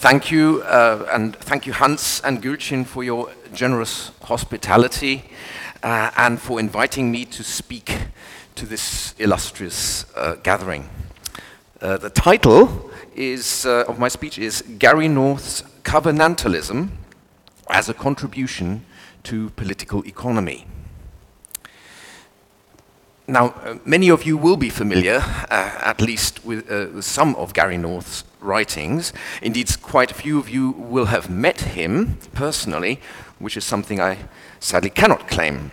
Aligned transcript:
Thank 0.00 0.30
you, 0.30 0.62
uh, 0.62 1.08
and 1.10 1.34
thank 1.34 1.66
you, 1.66 1.72
Hans 1.72 2.20
and 2.20 2.40
Gülçin, 2.40 2.86
for 2.86 3.02
your 3.02 3.30
generous 3.52 4.12
hospitality 4.22 5.24
uh, 5.82 6.12
and 6.16 6.40
for 6.40 6.60
inviting 6.60 7.10
me 7.10 7.24
to 7.24 7.42
speak 7.42 7.92
to 8.54 8.64
this 8.64 9.16
illustrious 9.18 10.06
uh, 10.14 10.36
gathering. 10.44 10.88
Uh, 11.80 11.96
the 11.96 12.10
title 12.10 12.92
is, 13.16 13.66
uh, 13.66 13.86
of 13.88 13.98
my 13.98 14.06
speech 14.06 14.38
is 14.38 14.62
Gary 14.78 15.08
North's 15.08 15.64
Covenantalism 15.82 16.90
as 17.68 17.88
a 17.88 17.94
Contribution 17.94 18.86
to 19.24 19.50
Political 19.50 20.06
Economy. 20.06 20.64
Now, 23.30 23.48
uh, 23.62 23.76
many 23.84 24.08
of 24.08 24.24
you 24.24 24.38
will 24.38 24.56
be 24.56 24.70
familiar, 24.70 25.22
uh, 25.50 25.70
at 25.82 26.00
least 26.00 26.46
with, 26.46 26.60
uh, 26.70 26.86
with, 26.94 27.04
some 27.04 27.34
of 27.36 27.52
Gary 27.52 27.76
North's 27.76 28.24
writings. 28.40 29.12
Indeed, 29.42 29.70
quite 29.82 30.10
a 30.10 30.14
few 30.14 30.38
of 30.38 30.48
you 30.48 30.70
will 30.70 31.04
have 31.06 31.28
met 31.28 31.60
him 31.60 32.16
personally, 32.32 33.00
which 33.38 33.54
is 33.54 33.64
something 33.64 34.00
I 34.00 34.16
sadly 34.60 34.88
cannot 34.88 35.28
claim. 35.28 35.72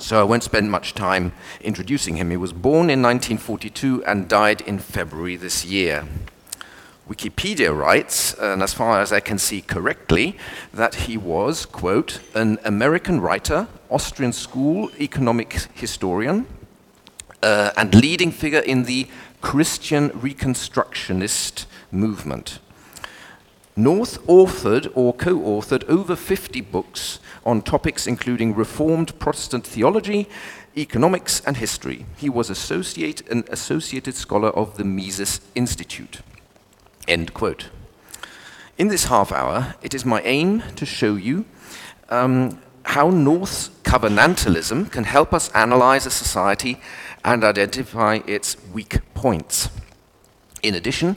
So 0.00 0.18
I 0.18 0.24
won't 0.24 0.42
spend 0.42 0.72
much 0.72 0.92
time 0.92 1.30
introducing 1.60 2.16
him. 2.16 2.30
He 2.30 2.36
was 2.36 2.52
born 2.52 2.90
in 2.90 3.00
1942 3.00 4.04
and 4.04 4.26
died 4.26 4.60
in 4.62 4.80
February 4.80 5.36
this 5.36 5.64
year. 5.64 6.08
Wikipedia 7.08 7.72
writes, 7.72 8.34
and 8.34 8.60
as 8.60 8.74
far 8.74 9.00
as 9.00 9.12
I 9.12 9.20
can 9.20 9.38
see 9.38 9.60
correctly, 9.60 10.36
that 10.74 10.96
he 11.06 11.16
was, 11.16 11.64
quote, 11.64 12.18
an 12.34 12.58
American 12.64 13.20
writer, 13.20 13.68
Austrian 13.88 14.32
school 14.32 14.90
economic 14.98 15.52
historian, 15.74 16.46
uh, 17.42 17.70
and 17.76 17.94
leading 17.94 18.30
figure 18.30 18.60
in 18.60 18.84
the 18.84 19.08
Christian 19.40 20.10
Reconstructionist 20.10 21.66
movement. 21.90 22.58
North 23.74 24.24
authored 24.26 24.92
or 24.94 25.14
co 25.14 25.38
authored 25.38 25.84
over 25.88 26.14
50 26.14 26.60
books 26.60 27.18
on 27.44 27.62
topics 27.62 28.06
including 28.06 28.54
Reformed 28.54 29.18
Protestant 29.18 29.66
theology, 29.66 30.28
economics, 30.76 31.40
and 31.46 31.56
history. 31.56 32.04
He 32.16 32.28
was 32.28 32.50
associate, 32.50 33.28
an 33.30 33.44
associated 33.50 34.14
scholar 34.14 34.50
of 34.50 34.76
the 34.76 34.84
Mises 34.84 35.40
Institute. 35.54 36.20
End 37.08 37.34
quote. 37.34 37.70
In 38.78 38.88
this 38.88 39.04
half 39.04 39.32
hour, 39.32 39.74
it 39.82 39.94
is 39.94 40.04
my 40.04 40.20
aim 40.22 40.62
to 40.76 40.86
show 40.86 41.14
you 41.14 41.44
um, 42.10 42.60
how 42.84 43.10
North's 43.10 43.70
covenantalism 43.84 44.90
can 44.90 45.04
help 45.04 45.32
us 45.32 45.50
analyze 45.52 46.06
a 46.06 46.10
society 46.10 46.80
and 47.24 47.44
identify 47.44 48.20
its 48.26 48.56
weak 48.72 49.00
points. 49.14 49.68
In 50.62 50.74
addition, 50.74 51.16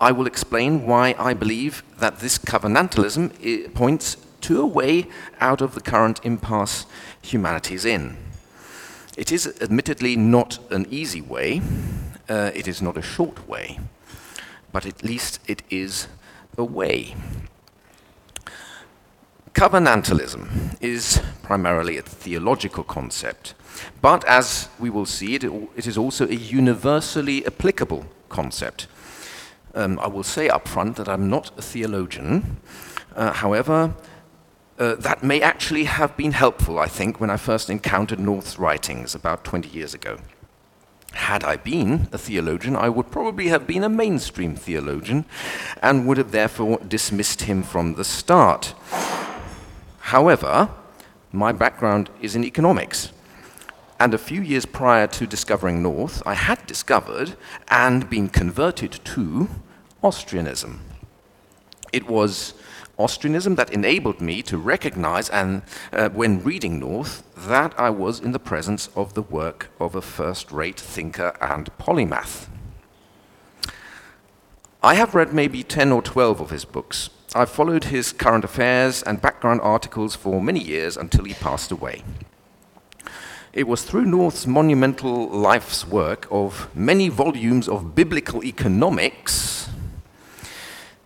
I 0.00 0.12
will 0.12 0.26
explain 0.26 0.86
why 0.86 1.14
I 1.18 1.34
believe 1.34 1.82
that 1.98 2.20
this 2.20 2.38
covenantalism 2.38 3.74
points 3.74 4.16
to 4.42 4.60
a 4.60 4.66
way 4.66 5.06
out 5.40 5.60
of 5.60 5.74
the 5.74 5.80
current 5.80 6.20
impasse 6.24 6.86
humanity 7.22 7.74
is 7.74 7.84
in. 7.84 8.16
It 9.16 9.32
is 9.32 9.46
admittedly 9.60 10.16
not 10.16 10.58
an 10.70 10.86
easy 10.90 11.20
way, 11.20 11.62
uh, 12.28 12.50
it 12.54 12.68
is 12.68 12.82
not 12.82 12.96
a 12.96 13.02
short 13.02 13.48
way, 13.48 13.78
but 14.72 14.86
at 14.86 15.02
least 15.02 15.40
it 15.46 15.62
is 15.70 16.06
a 16.58 16.64
way. 16.64 17.14
Covenantalism 19.54 20.76
is 20.82 21.22
primarily 21.42 21.96
a 21.96 22.02
theological 22.02 22.84
concept 22.84 23.54
but 24.00 24.24
as 24.26 24.68
we 24.78 24.90
will 24.90 25.06
see, 25.06 25.34
it, 25.34 25.44
it 25.76 25.86
is 25.86 25.98
also 25.98 26.26
a 26.26 26.34
universally 26.34 27.44
applicable 27.46 28.06
concept. 28.28 28.86
Um, 29.74 29.98
I 29.98 30.06
will 30.06 30.22
say 30.22 30.48
up 30.48 30.66
front 30.68 30.96
that 30.96 31.08
I'm 31.08 31.28
not 31.28 31.50
a 31.58 31.62
theologian. 31.62 32.58
Uh, 33.14 33.32
however, 33.32 33.94
uh, 34.78 34.94
that 34.96 35.22
may 35.22 35.40
actually 35.40 35.84
have 35.84 36.16
been 36.16 36.32
helpful, 36.32 36.78
I 36.78 36.86
think, 36.86 37.20
when 37.20 37.30
I 37.30 37.36
first 37.36 37.70
encountered 37.70 38.20
North's 38.20 38.58
writings 38.58 39.14
about 39.14 39.44
20 39.44 39.68
years 39.70 39.94
ago. 39.94 40.18
Had 41.12 41.44
I 41.44 41.56
been 41.56 42.08
a 42.12 42.18
theologian, 42.18 42.76
I 42.76 42.90
would 42.90 43.10
probably 43.10 43.48
have 43.48 43.66
been 43.66 43.84
a 43.84 43.88
mainstream 43.88 44.54
theologian 44.54 45.24
and 45.82 46.06
would 46.06 46.18
have 46.18 46.30
therefore 46.30 46.78
dismissed 46.86 47.42
him 47.42 47.62
from 47.62 47.94
the 47.94 48.04
start. 48.04 48.74
However, 50.00 50.68
my 51.32 51.52
background 51.52 52.10
is 52.20 52.36
in 52.36 52.44
economics. 52.44 53.12
And 53.98 54.12
a 54.12 54.18
few 54.18 54.42
years 54.42 54.66
prior 54.66 55.06
to 55.06 55.26
discovering 55.26 55.82
North, 55.82 56.22
I 56.26 56.34
had 56.34 56.66
discovered 56.66 57.36
and 57.68 58.10
been 58.10 58.28
converted 58.28 58.92
to 59.04 59.48
Austrianism. 60.02 60.80
It 61.92 62.06
was 62.06 62.54
Austrianism 62.98 63.56
that 63.56 63.72
enabled 63.72 64.20
me 64.20 64.42
to 64.42 64.58
recognize, 64.58 65.30
and 65.30 65.62
uh, 65.92 66.10
when 66.10 66.42
reading 66.42 66.78
North, 66.78 67.22
that 67.36 67.78
I 67.78 67.90
was 67.90 68.20
in 68.20 68.32
the 68.32 68.38
presence 68.38 68.88
of 68.94 69.14
the 69.14 69.22
work 69.22 69.70
of 69.80 69.94
a 69.94 70.02
first 70.02 70.52
rate 70.52 70.80
thinker 70.80 71.36
and 71.40 71.70
polymath. 71.78 72.48
I 74.82 74.94
have 74.94 75.14
read 75.14 75.32
maybe 75.32 75.62
10 75.62 75.90
or 75.90 76.02
12 76.02 76.40
of 76.40 76.50
his 76.50 76.64
books. 76.64 77.10
I've 77.34 77.50
followed 77.50 77.84
his 77.84 78.12
current 78.12 78.44
affairs 78.44 79.02
and 79.02 79.20
background 79.20 79.60
articles 79.62 80.14
for 80.14 80.40
many 80.40 80.60
years 80.60 80.96
until 80.96 81.24
he 81.24 81.34
passed 81.34 81.70
away. 81.72 82.02
It 83.56 83.66
was 83.66 83.84
through 83.84 84.04
North's 84.04 84.46
monumental 84.46 85.30
life's 85.30 85.86
work 85.86 86.28
of 86.30 86.68
many 86.76 87.08
volumes 87.08 87.70
of 87.70 87.94
biblical 87.94 88.44
economics 88.44 89.70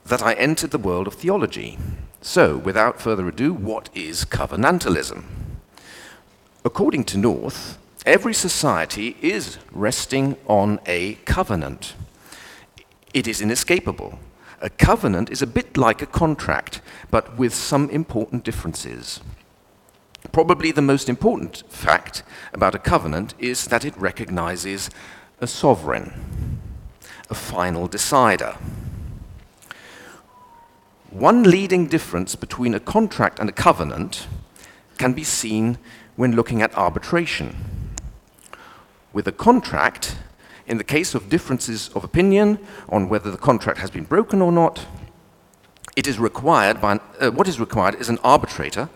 that 0.05 0.21
I 0.21 0.33
entered 0.33 0.73
the 0.73 0.79
world 0.79 1.07
of 1.07 1.15
theology. 1.15 1.79
So, 2.21 2.57
without 2.57 3.01
further 3.01 3.29
ado, 3.29 3.53
what 3.53 3.89
is 3.95 4.25
covenantalism? 4.25 5.23
According 6.65 7.05
to 7.05 7.19
North, 7.19 7.79
every 8.05 8.35
society 8.35 9.17
is 9.23 9.59
resting 9.71 10.37
on 10.49 10.81
a 10.87 11.15
covenant. 11.27 11.95
It 13.15 13.29
is 13.29 13.41
inescapable. 13.41 14.19
A 14.61 14.71
covenant 14.71 15.31
is 15.31 15.41
a 15.41 15.47
bit 15.47 15.77
like 15.77 16.03
a 16.03 16.07
contract, 16.21 16.81
but 17.13 17.39
with 17.39 17.55
some 17.55 17.89
important 17.91 18.43
differences. 18.43 19.21
Probably 20.33 20.71
the 20.71 20.83
most 20.83 21.09
important 21.09 21.65
fact 21.69 22.23
about 22.53 22.75
a 22.75 22.79
covenant 22.79 23.35
is 23.39 23.65
that 23.67 23.85
it 23.85 23.97
recognizes 23.97 24.91
a 25.41 25.47
sovereign, 25.47 26.61
a 27.29 27.35
final 27.35 27.89
decider. 27.89 28.57
One 31.11 31.43
leading 31.43 31.87
difference 31.87 32.37
between 32.37 32.75
a 32.75 32.81
contract 32.81 33.41
and 33.41 33.49
a 33.49 33.53
covenant 33.53 34.29
can 34.99 35.13
be 35.13 35.25
seen 35.25 35.79
when 36.15 36.37
looking 36.37 36.63
at 36.63 36.77
arbitration. 36.77 37.57
With 39.13 39.27
a 39.27 39.33
contract, 39.33 40.17
in 40.67 40.79
the 40.79 40.85
case 40.85 41.15
of 41.15 41.29
differences 41.29 41.89
of 41.97 42.05
opinion 42.05 42.61
on 42.89 43.09
whether 43.09 43.31
the 43.31 43.39
contract 43.39 43.81
has 43.81 43.91
been 43.91 44.05
broken 44.05 44.41
or 44.41 44.53
not, 44.53 44.87
it 45.97 46.07
is 46.07 46.21
required 46.21 46.81
by, 46.81 47.01
uh, 47.19 47.31
what 47.31 47.49
is 47.49 47.59
required 47.59 47.97
is 47.97 48.09
an 48.09 48.19
arbitrator 48.23 48.89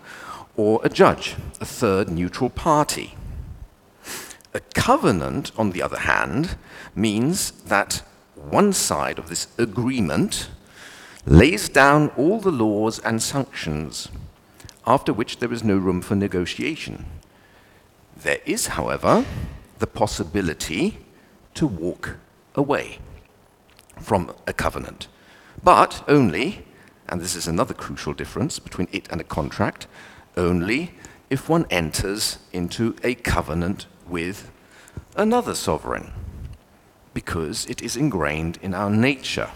or 0.56 0.80
a 0.84 0.88
judge, 0.88 1.36
a 1.60 1.64
third 1.64 2.08
neutral 2.08 2.50
party. 2.50 3.14
A 4.52 4.60
covenant, 4.60 5.50
on 5.56 5.70
the 5.70 5.82
other 5.82 5.98
hand, 5.98 6.56
means 6.94 7.50
that 7.50 8.02
one 8.36 8.72
side 8.72 9.18
of 9.18 9.28
this 9.28 9.48
agreement 9.58 10.50
lays 11.26 11.68
down 11.68 12.08
all 12.16 12.38
the 12.38 12.52
laws 12.52 12.98
and 13.00 13.22
sanctions, 13.22 14.08
after 14.86 15.12
which 15.12 15.38
there 15.38 15.52
is 15.52 15.64
no 15.64 15.76
room 15.76 16.00
for 16.00 16.14
negotiation. 16.14 17.06
There 18.16 18.40
is, 18.44 18.68
however, 18.68 19.24
the 19.78 19.86
possibility 19.86 20.98
to 21.54 21.66
walk 21.66 22.16
away 22.54 22.98
from 24.00 24.34
a 24.46 24.52
covenant, 24.52 25.08
but 25.62 26.04
only, 26.06 26.64
and 27.08 27.20
this 27.20 27.34
is 27.34 27.48
another 27.48 27.74
crucial 27.74 28.12
difference 28.12 28.58
between 28.58 28.88
it 28.92 29.10
and 29.10 29.20
a 29.20 29.24
contract, 29.24 29.86
only 30.36 30.92
if 31.30 31.48
one 31.48 31.66
enters 31.70 32.38
into 32.52 32.94
a 33.02 33.14
covenant 33.14 33.86
with 34.06 34.50
another 35.16 35.54
sovereign, 35.54 36.12
because 37.12 37.66
it 37.66 37.82
is 37.82 37.96
ingrained 37.96 38.58
in 38.62 38.74
our 38.74 38.90
nature. 38.90 39.50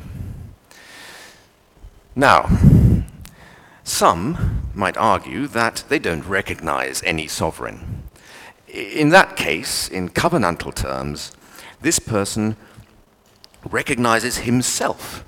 Now, 2.14 2.48
some 3.84 4.70
might 4.74 4.96
argue 4.96 5.46
that 5.48 5.84
they 5.88 5.98
don't 5.98 6.24
recognize 6.26 7.02
any 7.02 7.26
sovereign. 7.26 8.02
In 8.68 9.10
that 9.10 9.36
case, 9.36 9.88
in 9.88 10.10
covenantal 10.10 10.74
terms, 10.74 11.32
this 11.80 11.98
person 11.98 12.56
recognizes 13.70 14.38
himself 14.38 15.24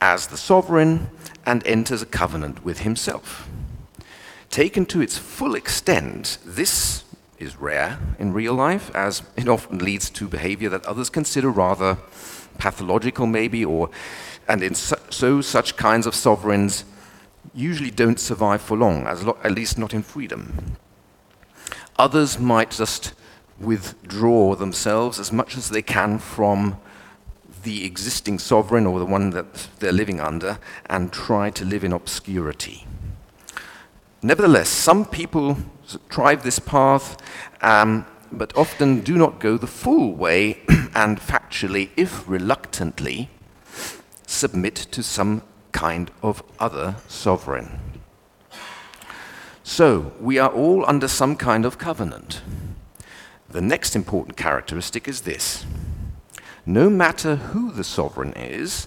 as 0.00 0.26
the 0.26 0.36
sovereign 0.36 1.10
and 1.46 1.66
enters 1.66 2.02
a 2.02 2.06
covenant 2.06 2.64
with 2.64 2.80
himself. 2.80 3.48
Taken 4.52 4.84
to 4.84 5.00
its 5.00 5.16
full 5.16 5.54
extent, 5.54 6.36
this 6.44 7.04
is 7.38 7.56
rare 7.56 7.98
in 8.18 8.34
real 8.34 8.52
life, 8.52 8.94
as 8.94 9.22
it 9.34 9.48
often 9.48 9.78
leads 9.78 10.10
to 10.10 10.28
behavior 10.28 10.68
that 10.68 10.84
others 10.84 11.08
consider 11.08 11.48
rather 11.48 11.96
pathological, 12.58 13.26
maybe, 13.26 13.64
or 13.64 13.88
and 14.46 14.62
in 14.62 14.74
su 14.74 14.94
so 15.08 15.40
such 15.40 15.76
kinds 15.76 16.06
of 16.06 16.14
sovereigns 16.14 16.84
usually 17.54 17.90
don't 17.90 18.20
survive 18.20 18.60
for 18.60 18.76
long, 18.76 19.06
at 19.06 19.52
least 19.52 19.78
not 19.78 19.94
in 19.94 20.02
freedom. 20.02 20.76
Others 21.98 22.38
might 22.38 22.72
just 22.72 23.14
withdraw 23.58 24.54
themselves 24.54 25.18
as 25.18 25.32
much 25.32 25.56
as 25.56 25.70
they 25.70 25.80
can 25.80 26.18
from 26.18 26.76
the 27.62 27.86
existing 27.86 28.38
sovereign 28.38 28.84
or 28.84 28.98
the 28.98 29.06
one 29.06 29.30
that 29.30 29.68
they're 29.78 29.92
living 29.92 30.20
under 30.20 30.58
and 30.90 31.10
try 31.10 31.48
to 31.48 31.64
live 31.64 31.84
in 31.84 31.92
obscurity. 31.94 32.86
Nevertheless, 34.24 34.68
some 34.68 35.04
people 35.04 35.56
try 36.08 36.36
this 36.36 36.60
path, 36.60 37.16
um, 37.60 38.06
but 38.30 38.56
often 38.56 39.00
do 39.00 39.16
not 39.18 39.40
go 39.40 39.56
the 39.58 39.66
full 39.66 40.14
way 40.14 40.60
and 40.94 41.18
factually, 41.18 41.90
if 41.96 42.28
reluctantly, 42.28 43.30
submit 44.24 44.76
to 44.76 45.02
some 45.02 45.42
kind 45.72 46.12
of 46.22 46.40
other 46.60 46.94
sovereign. 47.08 47.80
So, 49.64 50.12
we 50.20 50.38
are 50.38 50.50
all 50.50 50.84
under 50.86 51.08
some 51.08 51.34
kind 51.34 51.64
of 51.64 51.78
covenant. 51.78 52.42
The 53.48 53.60
next 53.60 53.96
important 53.96 54.36
characteristic 54.36 55.08
is 55.08 55.22
this 55.22 55.66
no 56.64 56.88
matter 56.88 57.36
who 57.36 57.72
the 57.72 57.82
sovereign 57.82 58.32
is, 58.34 58.86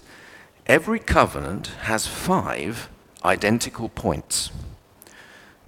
every 0.66 0.98
covenant 0.98 1.66
has 1.82 2.06
five 2.06 2.88
identical 3.22 3.90
points. 3.90 4.50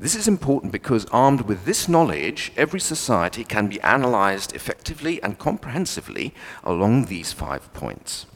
This 0.00 0.14
is 0.14 0.28
important 0.28 0.70
because, 0.70 1.06
armed 1.06 1.42
with 1.42 1.64
this 1.64 1.88
knowledge, 1.88 2.52
every 2.56 2.78
society 2.78 3.42
can 3.42 3.66
be 3.66 3.80
analyzed 3.80 4.54
effectively 4.54 5.20
and 5.22 5.38
comprehensively 5.38 6.32
along 6.62 7.06
these 7.06 7.32
five 7.32 7.72
points. 7.74 8.26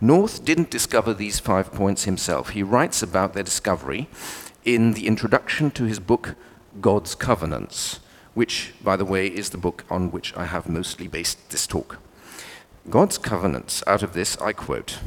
North 0.00 0.44
didn't 0.44 0.70
discover 0.70 1.14
these 1.14 1.38
five 1.38 1.72
points 1.72 2.04
himself. 2.04 2.50
He 2.50 2.62
writes 2.62 3.02
about 3.02 3.34
their 3.34 3.44
discovery 3.44 4.08
in 4.64 4.94
the 4.94 5.06
introduction 5.06 5.70
to 5.72 5.84
his 5.84 6.00
book, 6.00 6.34
God's 6.80 7.14
Covenants, 7.14 8.00
which, 8.34 8.74
by 8.82 8.96
the 8.96 9.04
way, 9.04 9.28
is 9.28 9.50
the 9.50 9.58
book 9.58 9.84
on 9.88 10.10
which 10.10 10.36
I 10.36 10.46
have 10.46 10.68
mostly 10.68 11.06
based 11.06 11.50
this 11.50 11.68
talk. 11.68 11.98
God's 12.90 13.16
Covenants, 13.16 13.84
out 13.86 14.02
of 14.02 14.12
this, 14.12 14.36
I 14.38 14.52
quote. 14.52 14.98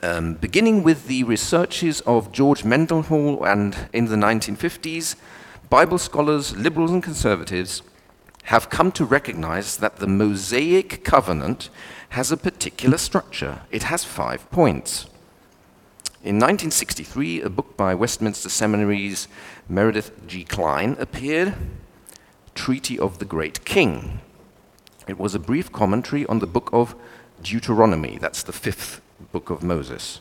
Um, 0.00 0.34
beginning 0.34 0.84
with 0.84 1.08
the 1.08 1.24
researches 1.24 2.02
of 2.02 2.30
George 2.30 2.64
Mendenhall 2.64 3.44
and 3.44 3.88
in 3.92 4.04
the 4.04 4.14
1950s, 4.14 5.16
Bible 5.68 5.98
scholars, 5.98 6.56
liberals, 6.56 6.92
and 6.92 7.02
conservatives 7.02 7.82
have 8.44 8.70
come 8.70 8.92
to 8.92 9.04
recognize 9.04 9.78
that 9.78 9.96
the 9.96 10.06
Mosaic 10.06 11.04
covenant 11.04 11.68
has 12.10 12.30
a 12.30 12.36
particular 12.36 12.96
structure. 12.96 13.62
It 13.72 13.82
has 13.84 14.04
five 14.04 14.48
points. 14.52 15.06
In 16.22 16.36
1963, 16.36 17.42
a 17.42 17.50
book 17.50 17.76
by 17.76 17.92
Westminster 17.94 18.48
Seminary's 18.48 19.26
Meredith 19.68 20.12
G. 20.28 20.44
Kline 20.44 20.96
appeared, 21.00 21.54
Treaty 22.54 22.96
of 22.98 23.18
the 23.18 23.24
Great 23.24 23.64
King. 23.64 24.20
It 25.08 25.18
was 25.18 25.34
a 25.34 25.40
brief 25.40 25.72
commentary 25.72 26.24
on 26.26 26.38
the 26.38 26.46
book 26.46 26.70
of 26.72 26.94
Deuteronomy, 27.42 28.16
that's 28.18 28.44
the 28.44 28.52
fifth 28.52 29.00
book 29.24 29.50
of 29.50 29.62
Moses. 29.62 30.20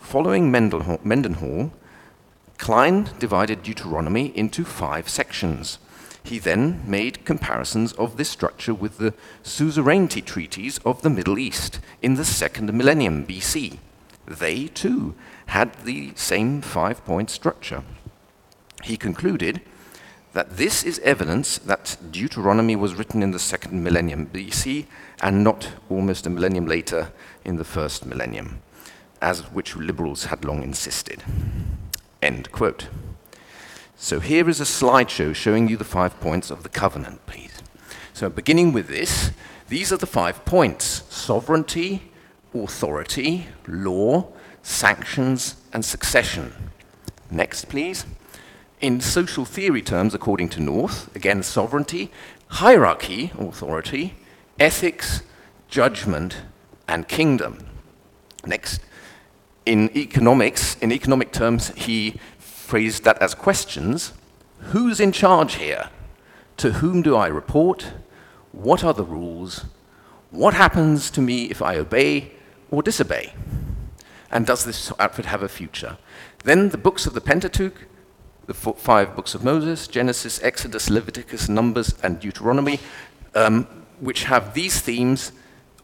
Following 0.00 0.50
Mendenhall, 0.50 1.72
Kline 2.58 3.10
divided 3.18 3.62
Deuteronomy 3.62 4.36
into 4.36 4.64
five 4.64 5.08
sections. 5.08 5.78
He 6.24 6.38
then 6.38 6.82
made 6.86 7.24
comparisons 7.24 7.92
of 7.94 8.16
this 8.16 8.28
structure 8.28 8.74
with 8.74 8.98
the 8.98 9.14
suzerainty 9.42 10.20
treaties 10.20 10.78
of 10.84 11.02
the 11.02 11.10
Middle 11.10 11.38
East 11.38 11.80
in 12.02 12.14
the 12.14 12.24
second 12.24 12.72
millennium 12.72 13.26
BC. 13.26 13.78
They, 14.26 14.66
too, 14.66 15.14
had 15.46 15.72
the 15.84 16.12
same 16.16 16.60
five 16.60 17.04
point 17.04 17.30
structure. 17.30 17.82
He 18.82 18.96
concluded 18.96 19.62
that 20.34 20.58
this 20.58 20.84
is 20.84 20.98
evidence 21.00 21.58
that 21.58 21.96
Deuteronomy 22.10 22.76
was 22.76 22.94
written 22.94 23.22
in 23.22 23.30
the 23.30 23.38
second 23.38 23.82
millennium 23.82 24.26
BC 24.26 24.86
and 25.22 25.42
not 25.42 25.70
almost 25.88 26.26
a 26.26 26.30
millennium 26.30 26.66
later 26.66 27.10
in 27.48 27.56
the 27.56 27.64
first 27.64 28.04
millennium, 28.04 28.60
as 29.22 29.40
which 29.52 29.74
liberals 29.74 30.26
had 30.26 30.44
long 30.44 30.62
insisted. 30.62 31.24
End 32.22 32.52
quote. 32.52 32.88
So 33.96 34.20
here 34.20 34.48
is 34.48 34.60
a 34.60 34.64
slideshow 34.64 35.34
showing 35.34 35.66
you 35.66 35.76
the 35.76 35.84
five 35.84 36.20
points 36.20 36.50
of 36.50 36.62
the 36.62 36.68
covenant, 36.68 37.26
please. 37.26 37.62
So 38.12 38.28
beginning 38.28 38.72
with 38.72 38.88
this, 38.88 39.32
these 39.68 39.92
are 39.92 39.96
the 39.96 40.06
five 40.06 40.44
points 40.44 41.02
sovereignty, 41.08 42.12
authority, 42.54 43.46
law, 43.66 44.28
sanctions, 44.62 45.56
and 45.72 45.84
succession. 45.84 46.52
Next, 47.30 47.68
please. 47.68 48.04
In 48.80 49.00
social 49.00 49.44
theory 49.44 49.82
terms, 49.82 50.14
according 50.14 50.50
to 50.50 50.60
North, 50.60 51.14
again, 51.16 51.42
sovereignty, 51.42 52.12
hierarchy, 52.48 53.32
authority, 53.38 54.14
ethics, 54.60 55.22
judgment, 55.68 56.42
and 56.88 57.06
kingdom. 57.06 57.66
Next. 58.46 58.80
In 59.66 59.94
economics, 59.96 60.76
in 60.76 60.90
economic 60.90 61.30
terms, 61.30 61.68
he 61.76 62.18
phrased 62.38 63.04
that 63.04 63.20
as 63.20 63.34
questions. 63.34 64.12
Who's 64.72 64.98
in 64.98 65.12
charge 65.12 65.56
here? 65.56 65.90
To 66.58 66.72
whom 66.72 67.02
do 67.02 67.14
I 67.14 67.26
report? 67.28 67.92
What 68.52 68.82
are 68.82 68.94
the 68.94 69.04
rules? 69.04 69.66
What 70.30 70.54
happens 70.54 71.10
to 71.12 71.20
me 71.20 71.44
if 71.44 71.62
I 71.62 71.76
obey 71.76 72.32
or 72.70 72.82
disobey? 72.82 73.34
And 74.30 74.46
does 74.46 74.64
this 74.64 74.92
outfit 74.98 75.26
have 75.26 75.42
a 75.42 75.48
future? 75.48 75.98
Then 76.44 76.70
the 76.70 76.78
books 76.78 77.06
of 77.06 77.14
the 77.14 77.20
Pentateuch, 77.20 77.86
the 78.46 78.54
five 78.54 79.14
books 79.14 79.34
of 79.34 79.44
Moses, 79.44 79.86
Genesis, 79.86 80.42
Exodus, 80.42 80.88
Leviticus, 80.90 81.48
Numbers, 81.48 81.94
and 82.02 82.18
Deuteronomy, 82.18 82.80
um, 83.34 83.66
which 84.00 84.24
have 84.24 84.54
these 84.54 84.80
themes 84.80 85.32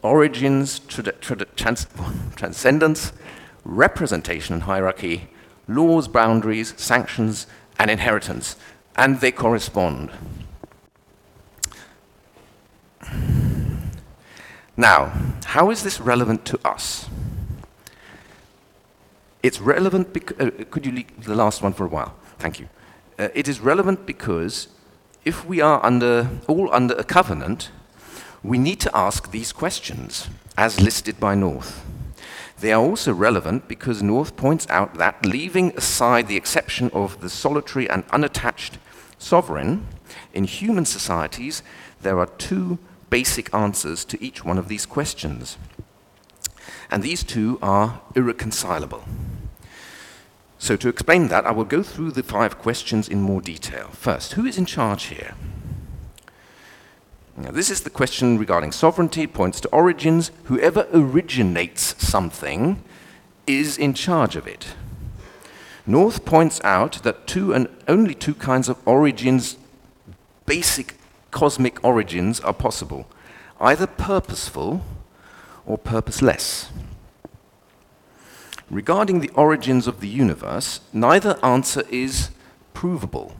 origins, 0.04 0.80
trans 0.80 1.86
transcendence, 2.36 3.12
representation 3.64 4.52
and 4.54 4.62
hierarchy, 4.64 5.28
laws, 5.66 6.06
boundaries, 6.06 6.74
sanctions, 6.76 7.46
and 7.78 7.90
inheritance, 7.90 8.56
and 8.96 9.20
they 9.20 9.32
correspond. 9.32 10.10
Now, 14.76 15.12
how 15.46 15.70
is 15.70 15.82
this 15.82 16.00
relevant 16.00 16.44
to 16.46 16.58
us? 16.64 17.08
It's 19.42 19.60
relevant 19.60 20.12
because, 20.12 20.38
uh, 20.38 20.64
could 20.70 20.84
you 20.84 20.92
leave 20.92 21.24
the 21.24 21.34
last 21.34 21.62
one 21.62 21.72
for 21.72 21.84
a 21.84 21.88
while? 21.88 22.14
Thank 22.38 22.60
you. 22.60 22.68
Uh, 23.18 23.28
it 23.34 23.48
is 23.48 23.60
relevant 23.60 24.04
because 24.04 24.68
if 25.24 25.46
we 25.46 25.60
are 25.60 25.84
under, 25.84 26.28
all 26.46 26.72
under 26.72 26.94
a 26.94 27.04
covenant, 27.04 27.70
we 28.44 28.58
need 28.58 28.78
to 28.80 28.94
ask 28.94 29.30
these 29.30 29.52
questions 29.52 30.28
as 30.56 30.80
listed 30.80 31.18
by 31.18 31.34
North. 31.34 31.84
They 32.60 32.72
are 32.72 32.82
also 32.82 33.12
relevant 33.12 33.66
because 33.66 34.02
North 34.02 34.36
points 34.36 34.66
out 34.68 34.94
that, 34.94 35.24
leaving 35.24 35.76
aside 35.76 36.28
the 36.28 36.36
exception 36.36 36.90
of 36.92 37.20
the 37.20 37.30
solitary 37.30 37.88
and 37.88 38.04
unattached 38.12 38.78
sovereign, 39.18 39.86
in 40.32 40.44
human 40.44 40.84
societies 40.84 41.62
there 42.02 42.18
are 42.18 42.26
two 42.26 42.78
basic 43.08 43.52
answers 43.54 44.04
to 44.04 44.22
each 44.22 44.44
one 44.44 44.58
of 44.58 44.68
these 44.68 44.84
questions. 44.86 45.56
And 46.90 47.02
these 47.02 47.24
two 47.24 47.58
are 47.62 48.02
irreconcilable. 48.14 49.04
So, 50.58 50.76
to 50.76 50.88
explain 50.88 51.28
that, 51.28 51.46
I 51.46 51.50
will 51.50 51.64
go 51.64 51.82
through 51.82 52.12
the 52.12 52.22
five 52.22 52.58
questions 52.58 53.08
in 53.08 53.20
more 53.20 53.40
detail. 53.40 53.88
First, 53.88 54.32
who 54.32 54.46
is 54.46 54.56
in 54.56 54.66
charge 54.66 55.04
here? 55.04 55.34
Now, 57.36 57.50
this 57.50 57.68
is 57.68 57.80
the 57.80 57.90
question 57.90 58.38
regarding 58.38 58.70
sovereignty, 58.70 59.26
points 59.26 59.60
to 59.62 59.68
origins. 59.70 60.30
Whoever 60.44 60.86
originates 60.92 61.96
something 61.98 62.82
is 63.46 63.76
in 63.76 63.94
charge 63.94 64.36
of 64.36 64.46
it. 64.46 64.74
North 65.86 66.24
points 66.24 66.60
out 66.62 67.02
that 67.02 67.26
two 67.26 67.52
and 67.52 67.68
only 67.88 68.14
two 68.14 68.34
kinds 68.34 68.68
of 68.68 68.78
origins, 68.86 69.56
basic 70.46 70.94
cosmic 71.30 71.82
origins, 71.84 72.40
are 72.40 72.54
possible 72.54 73.06
either 73.60 73.86
purposeful 73.86 74.84
or 75.64 75.78
purposeless. 75.78 76.70
Regarding 78.70 79.20
the 79.20 79.30
origins 79.30 79.86
of 79.86 80.00
the 80.00 80.08
universe, 80.08 80.80
neither 80.92 81.38
answer 81.42 81.84
is 81.90 82.30
provable. 82.72 83.34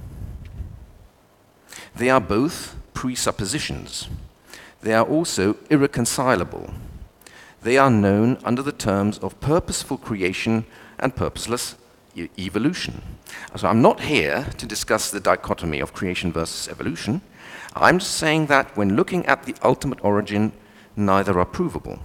They 1.96 2.10
are 2.10 2.20
both 2.20 2.76
presuppositions. 2.94 4.08
They 4.80 4.94
are 4.94 5.04
also 5.04 5.56
irreconcilable. 5.70 6.72
They 7.62 7.78
are 7.78 7.90
known 7.90 8.38
under 8.44 8.62
the 8.62 8.72
terms 8.72 9.18
of 9.18 9.40
purposeful 9.40 9.98
creation 9.98 10.64
and 10.98 11.16
purposeless 11.16 11.76
e 12.14 12.28
evolution. 12.38 13.02
So 13.56 13.68
I'm 13.68 13.82
not 13.82 14.00
here 14.00 14.46
to 14.58 14.66
discuss 14.66 15.10
the 15.10 15.20
dichotomy 15.20 15.80
of 15.80 15.92
creation 15.92 16.32
versus 16.32 16.68
evolution. 16.68 17.20
I'm 17.74 17.98
just 17.98 18.16
saying 18.16 18.46
that 18.46 18.76
when 18.76 18.96
looking 18.96 19.26
at 19.26 19.44
the 19.44 19.56
ultimate 19.62 20.04
origin, 20.04 20.52
neither 20.96 21.38
are 21.38 21.46
provable. 21.46 21.98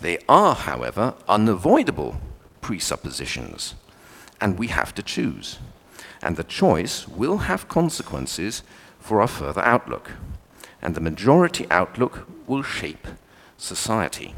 They 0.00 0.18
are, 0.28 0.54
however, 0.54 1.14
unavoidable 1.28 2.20
presuppositions, 2.60 3.74
and 4.40 4.58
we 4.58 4.68
have 4.68 4.94
to 4.94 5.02
choose. 5.02 5.58
And 6.22 6.36
the 6.36 6.44
choice 6.44 7.08
will 7.08 7.38
have 7.38 7.68
consequences 7.68 8.62
for 9.00 9.20
our 9.20 9.28
further 9.28 9.62
outlook, 9.62 10.12
and 10.80 10.94
the 10.94 11.00
majority 11.00 11.66
outlook 11.70 12.28
will 12.46 12.62
shape 12.62 13.06
society. 13.56 14.34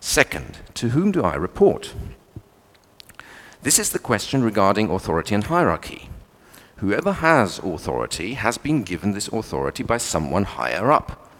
Second, 0.00 0.58
to 0.74 0.90
whom 0.90 1.12
do 1.12 1.22
I 1.22 1.34
report? 1.34 1.94
This 3.62 3.78
is 3.78 3.90
the 3.90 3.98
question 3.98 4.42
regarding 4.42 4.90
authority 4.90 5.34
and 5.34 5.44
hierarchy. 5.44 6.08
Whoever 6.76 7.12
has 7.12 7.58
authority 7.58 8.34
has 8.34 8.56
been 8.56 8.82
given 8.84 9.12
this 9.12 9.28
authority 9.28 9.82
by 9.82 9.98
someone 9.98 10.44
higher 10.44 10.90
up. 10.90 11.30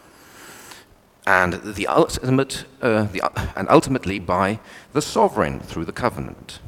And, 1.26 1.54
the 1.54 1.86
ultimate, 1.86 2.66
uh, 2.82 3.04
the, 3.04 3.22
and 3.56 3.68
ultimately 3.70 4.18
by 4.18 4.60
the 4.92 5.00
sovereign 5.00 5.60
through 5.60 5.86
the 5.86 5.92
covenant. 5.92 6.58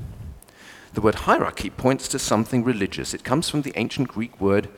The 0.95 1.03
word 1.03 1.15
hierarchy 1.15 1.69
points 1.69 2.09
to 2.09 2.19
something 2.19 2.65
religious. 2.65 3.13
It 3.13 3.25
comes 3.25 3.51
from 3.51 3.63
the 3.63 3.73
ancient 3.77 4.09
Greek 4.09 4.41
word 4.41 4.69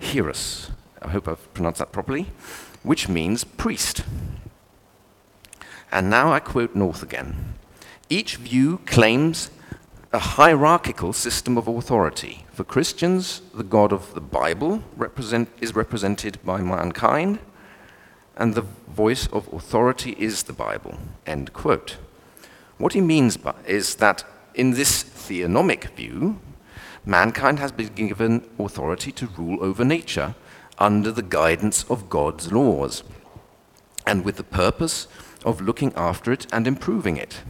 hieros. 0.00 0.70
I 1.02 1.08
hope 1.08 1.28
I've 1.28 1.52
pronounced 1.54 1.78
that 1.78 1.92
properly, 1.92 2.30
which 2.82 3.08
means 3.08 3.44
priest. 3.44 4.02
And 5.92 6.10
now 6.10 6.32
I 6.32 6.40
quote 6.40 6.74
North 6.74 7.02
again. 7.02 7.54
Each 8.08 8.36
view 8.36 8.78
claims 8.86 9.50
a 10.12 10.18
hierarchical 10.18 11.12
system 11.12 11.56
of 11.56 11.68
authority. 11.68 12.44
For 12.52 12.64
Christians, 12.64 13.42
the 13.54 13.62
God 13.62 13.92
of 13.92 14.14
the 14.14 14.20
Bible 14.20 14.82
represent, 14.96 15.48
is 15.60 15.76
represented 15.76 16.38
by 16.44 16.60
mankind, 16.60 17.38
and 18.36 18.54
the 18.54 18.66
voice 18.88 19.28
of 19.28 19.52
authority 19.52 20.16
is 20.18 20.44
the 20.44 20.52
Bible. 20.52 20.98
End 21.26 21.52
quote. 21.52 21.96
What 22.78 22.94
he 22.94 23.00
means 23.00 23.36
by, 23.36 23.54
is 23.66 23.96
that 23.96 24.24
in 24.54 24.72
this 24.72 25.04
theonomic 25.04 25.94
view, 25.94 26.40
mankind 27.04 27.58
has 27.58 27.72
been 27.72 27.94
given 27.94 28.48
authority 28.58 29.12
to 29.12 29.26
rule 29.26 29.62
over 29.62 29.84
nature 29.84 30.34
under 30.78 31.12
the 31.12 31.22
guidance 31.22 31.84
of 31.90 32.08
God's 32.08 32.52
laws, 32.52 33.02
and 34.06 34.24
with 34.24 34.36
the 34.36 34.44
purpose 34.44 35.06
of 35.44 35.60
looking 35.60 35.92
after 35.94 36.32
it 36.32 36.46
and 36.52 36.66
improving 36.66 37.16
it. 37.16 37.42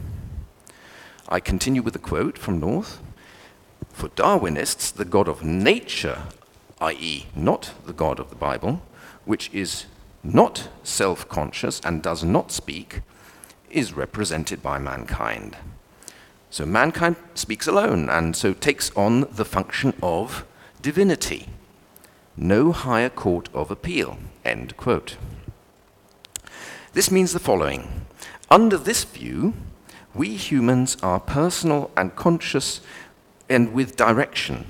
I 1.29 1.39
continue 1.39 1.81
with 1.81 1.95
a 1.95 1.99
quote 1.99 2.37
from 2.37 2.59
North. 2.59 2.99
For 3.93 4.09
Darwinists, 4.09 4.93
the 4.93 5.05
God 5.05 5.27
of 5.27 5.43
nature, 5.43 6.23
i.e., 6.79 7.27
not 7.35 7.71
the 7.85 7.93
God 7.93 8.19
of 8.19 8.29
the 8.29 8.35
Bible, 8.35 8.81
which 9.25 9.49
is 9.53 9.85
not 10.23 10.69
self 10.83 11.27
conscious 11.29 11.79
and 11.83 12.03
does 12.03 12.23
not 12.23 12.51
speak, 12.51 13.01
is 13.69 13.93
represented 13.93 14.61
by 14.61 14.77
mankind. 14.77 15.57
So 16.51 16.65
mankind 16.65 17.15
speaks 17.33 17.65
alone 17.65 18.09
and 18.09 18.35
so 18.35 18.51
takes 18.53 18.91
on 18.91 19.21
the 19.31 19.45
function 19.45 19.93
of 20.03 20.45
divinity. 20.81 21.47
No 22.35 22.73
higher 22.73 23.09
court 23.09 23.47
of 23.53 23.71
appeal. 23.71 24.17
End 24.43 24.75
quote. 24.75 25.15
This 26.91 27.09
means 27.09 27.31
the 27.31 27.39
following. 27.39 28.05
Under 28.49 28.77
this 28.77 29.05
view, 29.05 29.53
we 30.13 30.35
humans 30.35 30.97
are 31.01 31.21
personal 31.21 31.89
and 31.95 32.17
conscious 32.17 32.81
and 33.49 33.71
with 33.71 33.95
direction. 33.95 34.65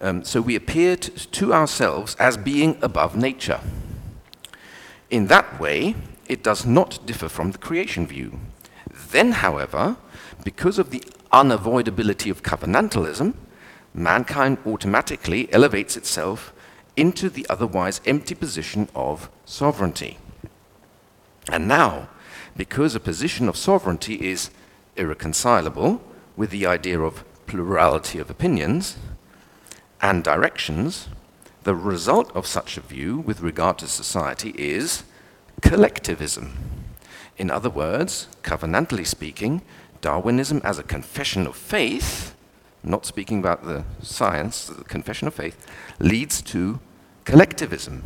Um, 0.00 0.22
so 0.22 0.40
we 0.40 0.54
appear 0.54 0.94
to, 0.94 1.10
to 1.10 1.52
ourselves 1.52 2.14
as 2.20 2.36
being 2.36 2.78
above 2.80 3.16
nature. 3.16 3.60
In 5.10 5.26
that 5.26 5.58
way, 5.58 5.96
it 6.28 6.44
does 6.44 6.64
not 6.64 7.04
differ 7.06 7.28
from 7.28 7.50
the 7.50 7.58
creation 7.58 8.06
view. 8.06 8.38
Then, 9.10 9.32
however, 9.32 9.96
because 10.44 10.78
of 10.78 10.90
the 10.90 11.02
unavoidability 11.32 12.30
of 12.30 12.42
covenantalism, 12.42 13.34
mankind 13.94 14.58
automatically 14.66 15.52
elevates 15.52 15.96
itself 15.96 16.52
into 16.96 17.30
the 17.30 17.46
otherwise 17.48 18.00
empty 18.04 18.34
position 18.34 18.88
of 18.94 19.30
sovereignty. 19.44 20.18
And 21.50 21.66
now, 21.66 22.08
because 22.56 22.94
a 22.94 23.00
position 23.00 23.48
of 23.48 23.56
sovereignty 23.56 24.30
is 24.30 24.50
irreconcilable 24.96 26.02
with 26.36 26.50
the 26.50 26.66
idea 26.66 27.00
of 27.00 27.24
plurality 27.46 28.18
of 28.18 28.30
opinions 28.30 28.96
and 30.00 30.22
directions, 30.22 31.08
the 31.64 31.74
result 31.74 32.30
of 32.34 32.46
such 32.46 32.76
a 32.76 32.80
view 32.80 33.18
with 33.18 33.40
regard 33.40 33.78
to 33.78 33.86
society 33.86 34.54
is 34.56 35.04
collectivism. 35.60 36.52
In 37.38 37.50
other 37.50 37.70
words, 37.70 38.28
covenantally 38.42 39.06
speaking, 39.06 39.62
Darwinism 40.02 40.60
as 40.64 40.78
a 40.78 40.82
confession 40.82 41.46
of 41.46 41.56
faith, 41.56 42.34
not 42.82 43.06
speaking 43.06 43.38
about 43.38 43.64
the 43.64 43.84
science, 44.02 44.66
the 44.66 44.84
confession 44.84 45.28
of 45.28 45.34
faith, 45.34 45.64
leads 46.00 46.42
to 46.42 46.80
collectivism. 47.24 48.02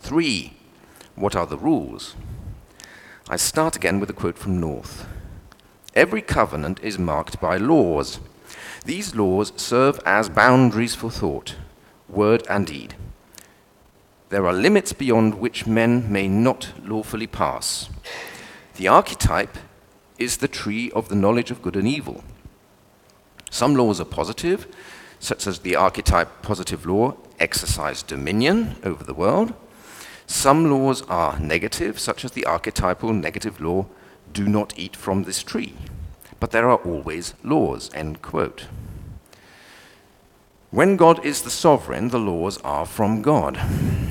Three, 0.00 0.54
what 1.14 1.36
are 1.36 1.46
the 1.46 1.58
rules? 1.58 2.16
I 3.28 3.36
start 3.36 3.76
again 3.76 4.00
with 4.00 4.08
a 4.08 4.14
quote 4.14 4.38
from 4.38 4.58
North. 4.58 5.06
Every 5.94 6.22
covenant 6.22 6.80
is 6.82 6.98
marked 6.98 7.38
by 7.38 7.58
laws. 7.58 8.18
These 8.86 9.14
laws 9.14 9.52
serve 9.56 10.00
as 10.06 10.30
boundaries 10.30 10.94
for 10.94 11.10
thought, 11.10 11.56
word, 12.08 12.42
and 12.48 12.66
deed. 12.66 12.94
There 14.30 14.46
are 14.46 14.54
limits 14.54 14.94
beyond 14.94 15.34
which 15.34 15.66
men 15.66 16.10
may 16.10 16.26
not 16.26 16.72
lawfully 16.82 17.26
pass. 17.26 17.90
The 18.76 18.88
archetype 18.88 19.58
is 20.22 20.36
the 20.36 20.48
tree 20.48 20.90
of 20.92 21.08
the 21.08 21.14
knowledge 21.14 21.50
of 21.50 21.62
good 21.62 21.76
and 21.76 21.88
evil. 21.88 22.22
Some 23.50 23.74
laws 23.74 24.00
are 24.00 24.06
positive, 24.06 24.66
such 25.18 25.46
as 25.46 25.58
the 25.58 25.76
archetype 25.76 26.42
positive 26.42 26.86
law 26.86 27.16
exercise 27.38 28.02
dominion 28.02 28.76
over 28.84 29.04
the 29.04 29.14
world. 29.14 29.52
Some 30.26 30.70
laws 30.70 31.02
are 31.02 31.38
negative, 31.38 31.98
such 31.98 32.24
as 32.24 32.32
the 32.32 32.46
archetypal 32.46 33.12
negative 33.12 33.60
law, 33.60 33.86
do 34.32 34.48
not 34.48 34.78
eat 34.78 34.96
from 34.96 35.24
this 35.24 35.42
tree. 35.42 35.74
But 36.40 36.52
there 36.52 36.70
are 36.70 36.78
always 36.78 37.34
laws, 37.44 37.90
end 37.94 38.22
quote. 38.22 38.66
When 40.70 40.96
God 40.96 41.24
is 41.24 41.42
the 41.42 41.50
sovereign, 41.50 42.08
the 42.08 42.18
laws 42.18 42.58
are 42.58 42.86
from 42.86 43.20
God. 43.20 43.60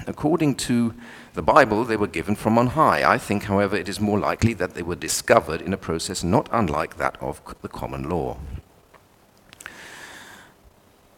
According 0.06 0.56
to 0.68 0.94
the 1.34 1.42
Bible, 1.42 1.86
they 1.86 1.96
were 1.96 2.08
given 2.08 2.36
from 2.36 2.58
on 2.58 2.68
high. 2.68 3.10
I 3.10 3.18
think, 3.18 3.44
however, 3.44 3.78
it 3.78 3.88
is 3.88 4.00
more 4.00 4.20
likely 4.20 4.54
that 4.56 4.74
they 4.74 4.82
were 4.82 4.96
discovered 4.96 5.62
in 5.62 5.74
a 5.74 5.78
process 5.78 6.24
not 6.24 6.50
unlike 6.52 6.98
that 6.98 7.18
of 7.22 7.42
the 7.62 7.70
common 7.70 8.10
law. 8.10 8.38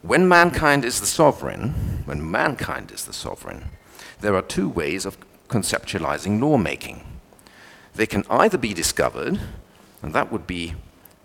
When 0.03 0.27
mankind 0.27 0.85
is 0.85 0.99
the 0.99 1.07
sovereign, 1.07 2.03
when 2.05 2.29
mankind 2.29 2.91
is 2.91 3.05
the 3.05 3.13
sovereign, 3.13 3.69
there 4.19 4.35
are 4.35 4.41
two 4.41 4.69
ways 4.69 5.05
of 5.05 5.17
conceptualizing 5.47 6.41
lawmaking. 6.41 7.03
They 7.95 8.05
can 8.05 8.23
either 8.29 8.57
be 8.57 8.73
discovered, 8.73 9.39
and 10.01 10.13
that 10.13 10.31
would 10.31 10.45
be 10.45 10.75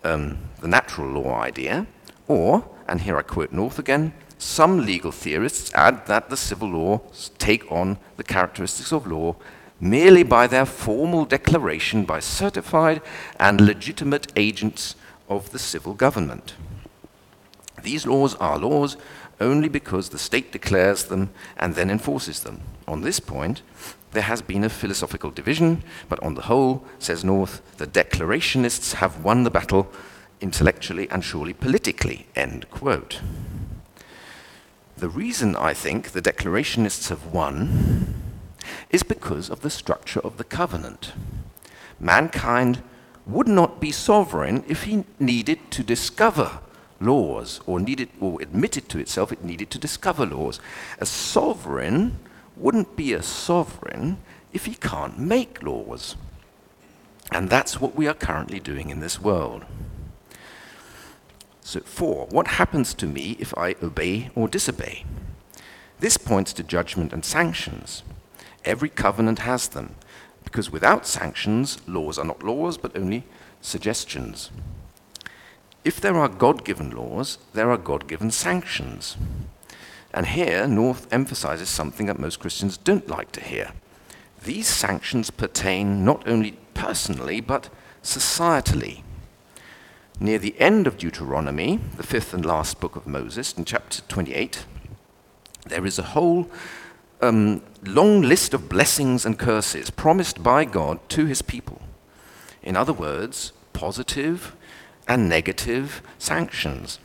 um, 0.04 0.38
the 0.61 0.68
natural 0.68 1.09
law 1.09 1.40
idea, 1.40 1.87
or, 2.26 2.68
and 2.87 3.00
here 3.00 3.16
I 3.18 3.23
quote 3.23 3.52
North 3.52 3.78
again, 3.78 4.12
some 4.38 4.87
legal 4.87 5.12
theorists 5.12 5.73
add 5.75 6.07
that 6.07 6.30
the 6.30 6.37
civil 6.37 6.71
laws 6.71 7.30
take 7.38 7.71
on 7.71 7.99
the 8.16 8.25
characteristics 8.25 8.92
of 8.92 9.07
law 9.07 9.37
merely 9.80 10.23
by 10.23 10.47
their 10.47 10.66
formal 10.66 11.25
declaration 11.25 12.04
by 12.04 12.21
certified 12.21 13.00
and 13.38 13.61
legitimate 13.61 14.33
agents 14.37 14.97
of 15.28 15.50
the 15.50 15.59
civil 15.59 15.95
government. 15.95 16.54
These 17.83 18.07
laws 18.07 18.35
are 18.37 18.59
laws 18.59 18.97
only 19.40 19.68
because 19.68 20.09
the 20.09 20.18
state 20.18 20.50
declares 20.50 21.04
them 21.04 21.30
and 21.57 21.75
then 21.75 21.90
enforces 21.90 22.40
them. 22.40 22.62
On 22.88 23.02
this 23.02 23.21
point, 23.21 23.62
there 24.12 24.23
has 24.23 24.42
been 24.42 24.64
a 24.64 24.68
philosophical 24.68 25.30
division, 25.30 25.85
but 26.09 26.21
on 26.23 26.35
the 26.35 26.42
whole, 26.42 26.85
says 26.99 27.25
North, 27.25 27.61
the 27.76 27.87
declarationists 27.87 28.95
have 28.95 29.23
won 29.23 29.45
the 29.45 29.50
battle 29.50 29.92
intellectually 30.40 31.09
and 31.11 31.23
surely 31.23 31.52
politically. 31.52 32.26
End 32.35 32.68
quote. 32.71 33.21
The 34.98 35.08
reason 35.08 35.54
I 35.54 35.74
think 35.74 36.10
the 36.10 36.20
declarationists 36.20 37.08
have 37.08 37.26
won 37.26 38.14
is 38.90 39.04
because 39.04 39.48
of 39.48 39.60
the 39.60 39.70
structure 39.70 40.18
of 40.18 40.38
the 40.38 40.44
covenant. 40.44 41.12
Mankind 42.00 42.82
would 43.24 43.46
not 43.46 43.78
be 43.78 43.92
sovereign 43.92 44.64
if 44.66 44.82
he 44.82 45.04
needed 45.20 45.70
to 45.70 45.84
discover 45.84 46.58
laws 47.00 47.60
or 47.64 47.78
needed 47.78 48.08
or 48.18 48.42
admitted 48.42 48.88
to 48.88 48.98
itself 48.98 49.30
it 49.30 49.44
needed 49.44 49.70
to 49.70 49.78
discover 49.78 50.26
laws. 50.26 50.58
A 50.98 51.06
sovereign 51.06 52.18
wouldn't 52.56 52.96
be 52.96 53.12
a 53.12 53.22
sovereign 53.22 54.18
if 54.52 54.66
he 54.66 54.74
can't 54.74 55.16
make 55.16 55.62
laws. 55.62 56.16
And 57.30 57.48
that's 57.48 57.80
what 57.80 57.94
we 57.94 58.08
are 58.08 58.14
currently 58.14 58.58
doing 58.58 58.90
in 58.90 58.98
this 58.98 59.20
world. 59.20 59.64
So, 61.68 61.80
four, 61.80 62.26
what 62.30 62.46
happens 62.56 62.94
to 62.94 63.06
me 63.06 63.37
if 63.38 63.52
I 63.54 63.75
obey 63.82 64.30
or 64.34 64.48
disobey? 64.48 65.04
This 65.98 66.16
points 66.16 66.54
to 66.54 66.62
judgment 66.62 67.12
and 67.12 67.22
sanctions. 67.22 68.02
Every 68.64 68.88
covenant 68.88 69.40
has 69.40 69.68
them, 69.68 69.94
because 70.44 70.72
without 70.72 71.06
sanctions, 71.06 71.76
laws 71.87 72.18
are 72.18 72.25
not 72.25 72.42
laws, 72.42 72.78
but 72.78 72.96
only 72.96 73.25
suggestions. 73.60 74.50
If 75.84 76.00
there 76.00 76.16
are 76.16 76.30
God 76.30 76.64
given 76.64 76.90
laws, 76.90 77.37
there 77.52 77.70
are 77.70 77.76
God 77.76 78.08
given 78.08 78.30
sanctions. 78.30 79.18
And 80.14 80.25
here, 80.25 80.66
North 80.66 81.06
emphasizes 81.12 81.68
something 81.68 82.06
that 82.06 82.18
most 82.18 82.40
Christians 82.40 82.78
don't 82.78 83.10
like 83.10 83.30
to 83.32 83.44
hear. 83.44 83.72
These 84.42 84.68
sanctions 84.68 85.30
pertain 85.30 86.02
not 86.02 86.26
only 86.26 86.52
personally, 86.72 87.42
but 87.42 87.68
societally. 88.02 89.02
Near 90.20 90.38
the 90.40 90.58
end 90.58 90.88
of 90.88 90.98
Deuteronomy, 90.98 91.78
the 91.96 92.02
fifth 92.02 92.34
and 92.34 92.44
last 92.44 92.80
book 92.80 92.96
of 92.96 93.06
Moses, 93.06 93.52
in 93.52 93.64
chapter 93.64 94.02
28, 94.08 94.64
there 95.66 95.87
is 95.87 95.96
a 95.96 96.10
whole 96.14 96.50
um, 97.20 97.62
long 97.84 98.22
list 98.22 98.52
of 98.52 98.68
blessings 98.68 99.25
and 99.25 99.38
curses 99.38 99.90
promised 99.90 100.42
by 100.42 100.64
God 100.64 100.98
to 101.10 101.26
his 101.26 101.40
people. 101.40 101.80
In 102.64 102.76
other 102.76 102.92
words, 102.92 103.52
positive 103.72 104.56
and 105.06 105.28
negative 105.28 106.02
sanctions. 106.18 106.98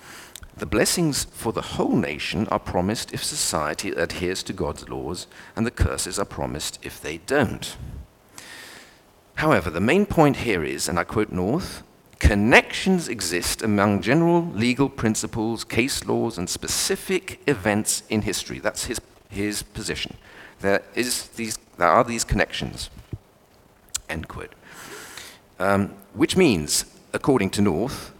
The 0.57 0.65
blessings 0.65 1.25
for 1.25 1.53
the 1.53 1.61
whole 1.61 1.95
nation 1.95 2.47
are 2.47 2.59
promised 2.59 3.13
if 3.13 3.23
society 3.23 3.91
adheres 3.91 4.41
to 4.43 4.53
God's 4.53 4.89
laws, 4.89 5.27
and 5.55 5.67
the 5.67 5.71
curses 5.71 6.17
are 6.17 6.25
promised 6.25 6.79
if 6.81 6.99
they 6.99 7.17
don't. 7.17 7.77
However, 9.35 9.69
the 9.69 9.79
main 9.79 10.07
point 10.07 10.37
here 10.37 10.63
is, 10.63 10.89
and 10.89 10.97
I 10.97 11.03
quote 11.03 11.31
North, 11.31 11.83
connections 12.23 13.09
exist 13.09 13.61
among 13.61 14.01
general 14.01 14.45
legal 14.53 14.87
principles, 14.87 15.65
case 15.65 16.05
laws, 16.05 16.37
and 16.37 16.49
specific 16.49 17.41
events 17.47 18.03
in 18.09 18.21
history. 18.21 18.59
That's 18.59 18.85
his, 18.85 19.01
his 19.29 19.61
position. 19.61 20.15
There, 20.61 20.81
is 20.95 21.27
these, 21.35 21.57
there 21.77 21.89
are 21.89 22.05
these 22.05 22.23
connections. 22.23 22.89
End 24.07 24.29
quote. 24.29 24.55
Um, 25.59 25.93
which 26.13 26.37
means, 26.37 26.85
according 27.11 27.49
to 27.51 27.61
North, 27.61 28.13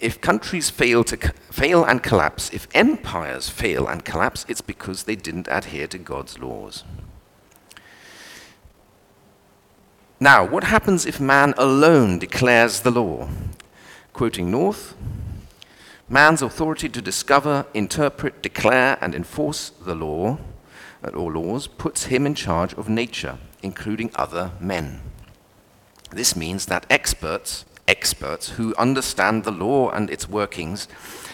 if 0.00 0.18
countries 0.22 0.70
fail, 0.70 1.04
to 1.04 1.16
fail 1.50 1.84
and 1.84 2.02
collapse, 2.02 2.50
if 2.54 2.68
empires 2.72 3.50
fail 3.50 3.86
and 3.86 4.02
collapse, 4.02 4.46
it's 4.48 4.62
because 4.62 5.02
they 5.02 5.16
didn't 5.16 5.48
adhere 5.50 5.88
to 5.88 5.98
God's 5.98 6.38
laws. 6.38 6.84
Now, 10.20 10.44
what 10.44 10.64
happens 10.64 11.06
if 11.06 11.20
man 11.20 11.54
alone 11.56 12.18
declares 12.18 12.80
the 12.80 12.90
law? 12.90 13.28
Quoting 14.12 14.50
North, 14.50 14.96
man's 16.08 16.42
authority 16.42 16.88
to 16.88 17.00
discover, 17.00 17.66
interpret, 17.72 18.42
declare, 18.42 18.98
and 19.00 19.14
enforce 19.14 19.70
the 19.70 19.94
law, 19.94 20.38
uh, 21.04 21.10
or 21.10 21.32
laws, 21.32 21.68
puts 21.68 22.06
him 22.06 22.26
in 22.26 22.34
charge 22.34 22.74
of 22.74 22.88
nature, 22.88 23.38
including 23.62 24.10
other 24.16 24.50
men. 24.58 25.02
This 26.10 26.34
means 26.34 26.66
that 26.66 26.86
experts 26.90 27.64
experts 27.86 28.50
who 28.50 28.74
understand 28.76 29.44
the 29.44 29.50
law 29.50 29.88
and 29.90 30.10
its 30.10 30.28
workings 30.28 30.88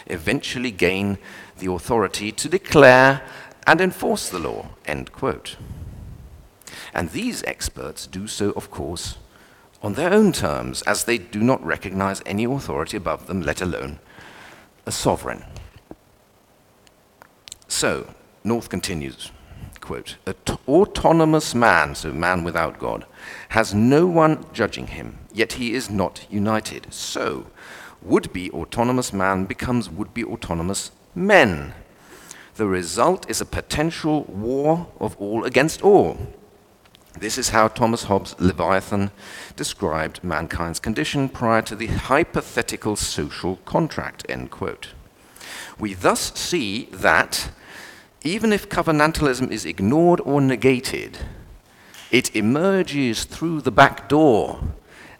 eventually 0.07 0.71
gain 0.71 1.19
the 1.59 1.71
authority 1.71 2.31
to 2.31 2.49
declare 2.49 3.23
and 3.67 3.81
enforce 3.81 4.29
the 4.29 4.39
law. 4.39 4.69
End 4.87 5.11
quote. 5.11 5.57
And 6.93 7.11
these 7.11 7.43
experts 7.45 8.07
do 8.07 8.27
so, 8.27 8.51
of 8.51 8.71
course, 8.71 9.19
on 9.83 9.95
their 9.95 10.13
own 10.13 10.33
terms, 10.33 10.83
as 10.83 11.05
they 11.05 11.19
do 11.19 11.41
not 11.41 11.65
recognize 11.65 12.23
any 12.25 12.45
authority 12.45 12.97
above 12.97 13.27
them, 13.27 13.43
let 13.43 13.61
alone 13.61 13.99
a 14.87 14.93
sovereign. 14.93 15.45
So, 17.69 18.15
North 18.43 18.69
continues 18.69 19.31
quote, 19.85 20.17
autonomous 20.67 21.55
man, 21.55 21.95
so 21.95 22.11
man 22.11 22.43
without 22.43 22.79
God, 22.79 23.05
has 23.51 23.75
no 23.75 24.07
one 24.07 24.47
judging 24.53 24.87
him, 24.87 25.19
yet 25.33 25.55
he 25.55 25.75
is 25.75 25.91
not 25.91 26.27
united. 26.31 26.93
So, 26.93 27.47
would 28.03 28.33
be 28.33 28.51
autonomous 28.51 29.13
man 29.13 29.45
becomes 29.45 29.91
would 29.91 30.15
be 30.15 30.25
autonomous 30.25 30.91
men. 31.15 31.75
The 32.57 32.67
result 32.67 33.29
is 33.29 33.41
a 33.41 33.47
potential 33.47 34.25
war 34.25 34.87
of 35.01 35.17
all 35.19 35.45
against 35.45 35.83
all. 35.83 36.17
This 37.19 37.39
is 37.39 37.51
how 37.51 37.69
Thomas 37.69 38.05
Hobbes' 38.05 38.35
Leviathan 38.41 39.13
described 39.55 40.25
mankind's 40.25 40.81
condition 40.81 41.29
prior 41.29 41.63
to 41.63 41.77
the 41.77 41.87
hypothetical 41.87 42.97
social 42.97 43.57
contract. 43.65 44.27
End 44.29 44.51
quote. 44.51 44.89
We 45.79 45.95
thus 45.95 46.37
see 46.39 46.87
that 46.87 47.51
even 48.25 48.53
if 48.53 48.69
covenantalism 48.69 49.51
is 49.51 49.65
ignored 49.65 50.21
or 50.23 50.41
negated, 50.41 51.19
it 52.11 52.35
emerges 52.35 53.25
through 53.25 53.61
the 53.61 53.71
back 53.71 54.09
door 54.09 54.61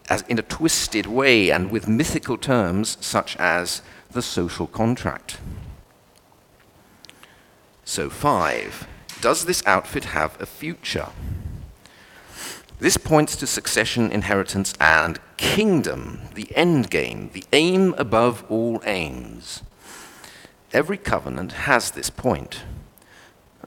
as 0.09 0.23
in 0.23 0.39
a 0.39 0.43
twisted 0.43 1.07
way 1.07 1.51
and 1.51 1.71
with 1.71 1.89
mythical 1.89 2.37
terms 2.37 2.99
such 3.01 3.37
as 3.37 3.83
the 4.11 4.23
social 4.23 4.67
contract. 4.67 5.39
So, 7.85 8.11
five, 8.11 8.87
does 9.21 9.45
this 9.45 9.63
outfit 9.67 10.07
have 10.07 10.41
a 10.41 10.47
future? 10.47 11.09
This 12.79 12.97
points 12.97 13.37
to 13.37 13.47
succession, 13.47 14.11
inheritance, 14.11 14.75
and 14.81 15.19
kingdom, 15.37 16.21
the 16.35 16.55
end 16.57 16.91
game, 16.91 17.31
the 17.33 17.45
aim 17.53 17.95
above 17.97 18.45
all 18.49 18.83
aims. 18.85 19.63
Every 20.73 20.99
covenant 20.99 21.53
has 21.53 21.93
this 21.93 22.11
point 22.11 22.65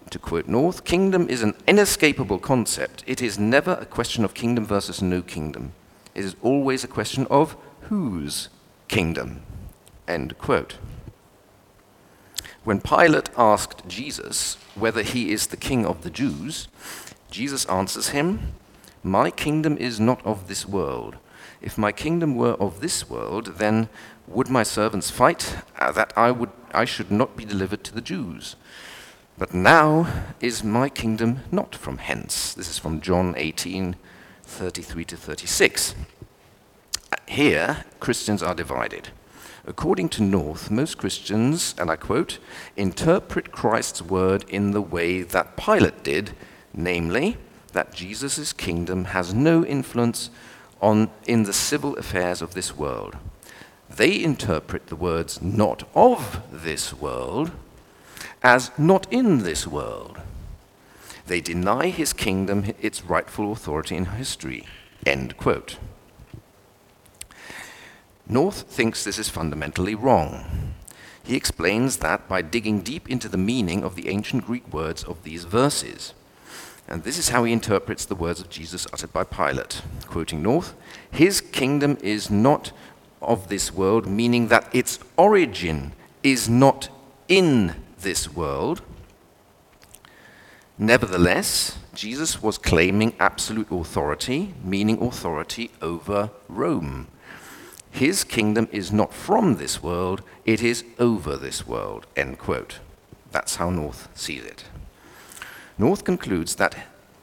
to 0.09 0.19
quote 0.19 0.47
North, 0.47 0.83
kingdom 0.83 1.29
is 1.29 1.43
an 1.43 1.53
inescapable 1.67 2.39
concept. 2.39 3.03
It 3.05 3.21
is 3.21 3.37
never 3.37 3.73
a 3.73 3.85
question 3.85 4.23
of 4.23 4.33
kingdom 4.33 4.65
versus 4.65 5.01
no 5.01 5.21
kingdom. 5.21 5.73
It 6.15 6.25
is 6.25 6.35
always 6.41 6.83
a 6.83 6.87
question 6.87 7.27
of 7.29 7.55
whose 7.81 8.49
kingdom. 8.87 9.41
End 10.07 10.37
quote. 10.37 10.77
When 12.63 12.81
Pilate 12.81 13.29
asked 13.37 13.87
Jesus 13.87 14.57
whether 14.75 15.01
he 15.01 15.31
is 15.31 15.47
the 15.47 15.57
king 15.57 15.85
of 15.85 16.03
the 16.03 16.09
Jews, 16.09 16.67
Jesus 17.31 17.65
answers 17.65 18.09
him, 18.09 18.53
My 19.07 19.31
kingdom 19.31 19.77
is 19.77 20.01
not 20.01 20.23
of 20.25 20.49
this 20.49 20.65
world. 20.65 21.15
If 21.61 21.77
my 21.77 21.93
kingdom 21.93 22.35
were 22.35 22.55
of 22.55 22.81
this 22.81 23.09
world, 23.09 23.55
then 23.57 23.87
would 24.27 24.49
my 24.49 24.63
servants 24.63 25.09
fight 25.09 25.55
uh, 25.79 25.93
that 25.93 26.11
I, 26.17 26.29
would, 26.31 26.49
I 26.73 26.83
should 26.83 27.09
not 27.09 27.37
be 27.37 27.45
delivered 27.45 27.85
to 27.85 27.93
the 27.93 28.01
Jews? 28.01 28.57
But 29.37 29.53
now 29.53 30.25
is 30.41 30.61
my 30.61 30.89
kingdom 30.89 31.39
not 31.53 31.73
from 31.73 31.99
hence. 31.99 32.53
This 32.53 32.69
is 32.69 32.79
from 32.79 32.99
John 32.99 33.33
18, 33.37 33.95
33 34.43 35.05
to 35.05 35.15
36. 35.15 35.95
Here, 37.29 37.85
Christians 38.01 38.43
are 38.43 38.55
divided. 38.55 39.09
According 39.65 40.09
to 40.09 40.21
North, 40.21 40.69
most 40.69 40.97
Christians, 40.97 41.75
and 41.79 41.89
I 41.89 41.95
quote, 41.95 42.39
interpret 42.75 43.53
Christ's 43.53 44.01
word 44.01 44.43
in 44.49 44.71
the 44.71 44.81
way 44.81 45.21
that 45.21 45.55
Pilate 45.55 46.03
did, 46.03 46.31
namely, 46.73 47.37
that 47.77 47.93
Jesus' 47.93 48.53
kingdom 48.53 49.03
has 49.03 49.35
no 49.35 49.63
influence 49.63 50.31
on, 50.81 51.11
in 51.27 51.43
the 51.43 51.53
civil 51.53 51.95
affairs 51.97 52.41
of 52.41 52.55
this 52.55 52.75
world. 52.75 53.15
They 53.87 54.23
interpret 54.23 54.87
the 54.87 54.95
words 54.95 55.43
not 55.43 55.87
of 55.93 56.41
this 56.51 56.91
world 56.91 57.51
as 58.41 58.71
not 58.79 59.05
in 59.13 59.43
this 59.43 59.67
world. 59.67 60.19
They 61.27 61.39
deny 61.39 61.89
his 61.89 62.13
kingdom 62.13 62.73
its 62.81 63.03
rightful 63.03 63.51
authority 63.51 63.95
in 63.95 64.05
history. 64.05 64.65
End 65.05 65.37
quote. 65.37 65.77
North 68.27 68.63
thinks 68.63 69.03
this 69.03 69.19
is 69.19 69.29
fundamentally 69.29 69.93
wrong. 69.93 70.73
He 71.23 71.35
explains 71.35 71.97
that 71.97 72.27
by 72.27 72.41
digging 72.41 72.81
deep 72.81 73.07
into 73.07 73.29
the 73.29 73.37
meaning 73.37 73.83
of 73.83 73.93
the 73.93 74.09
ancient 74.09 74.47
Greek 74.47 74.73
words 74.73 75.03
of 75.03 75.21
these 75.21 75.43
verses. 75.43 76.15
And 76.87 77.03
this 77.03 77.17
is 77.17 77.29
how 77.29 77.43
he 77.43 77.51
interprets 77.51 78.05
the 78.05 78.15
words 78.15 78.39
of 78.39 78.49
Jesus 78.49 78.87
uttered 78.93 79.11
by 79.11 79.23
Pilate. 79.23 79.81
Quoting 80.05 80.41
North, 80.41 80.73
his 81.11 81.41
kingdom 81.41 81.97
is 82.01 82.31
not 82.31 82.71
of 83.21 83.49
this 83.49 83.73
world, 83.73 84.07
meaning 84.07 84.47
that 84.47 84.73
its 84.73 84.99
origin 85.17 85.91
is 86.23 86.47
not 86.47 86.89
in 87.27 87.75
this 87.99 88.33
world. 88.33 88.81
Nevertheless, 90.77 91.77
Jesus 91.93 92.41
was 92.41 92.57
claiming 92.57 93.15
absolute 93.19 93.71
authority, 93.71 94.53
meaning 94.63 95.01
authority 95.01 95.71
over 95.81 96.29
Rome. 96.47 97.07
His 97.89 98.23
kingdom 98.23 98.69
is 98.71 98.91
not 98.91 99.13
from 99.13 99.55
this 99.55 99.81
world, 99.81 100.21
it 100.45 100.61
is 100.61 100.83
over 100.99 101.35
this 101.35 101.65
world. 101.65 102.05
End 102.15 102.37
quote. 102.37 102.79
That's 103.31 103.55
how 103.55 103.71
North 103.71 104.07
sees 104.13 104.43
it. 104.43 104.65
North 105.79 106.03
concludes 106.03 106.55
that 106.55 106.75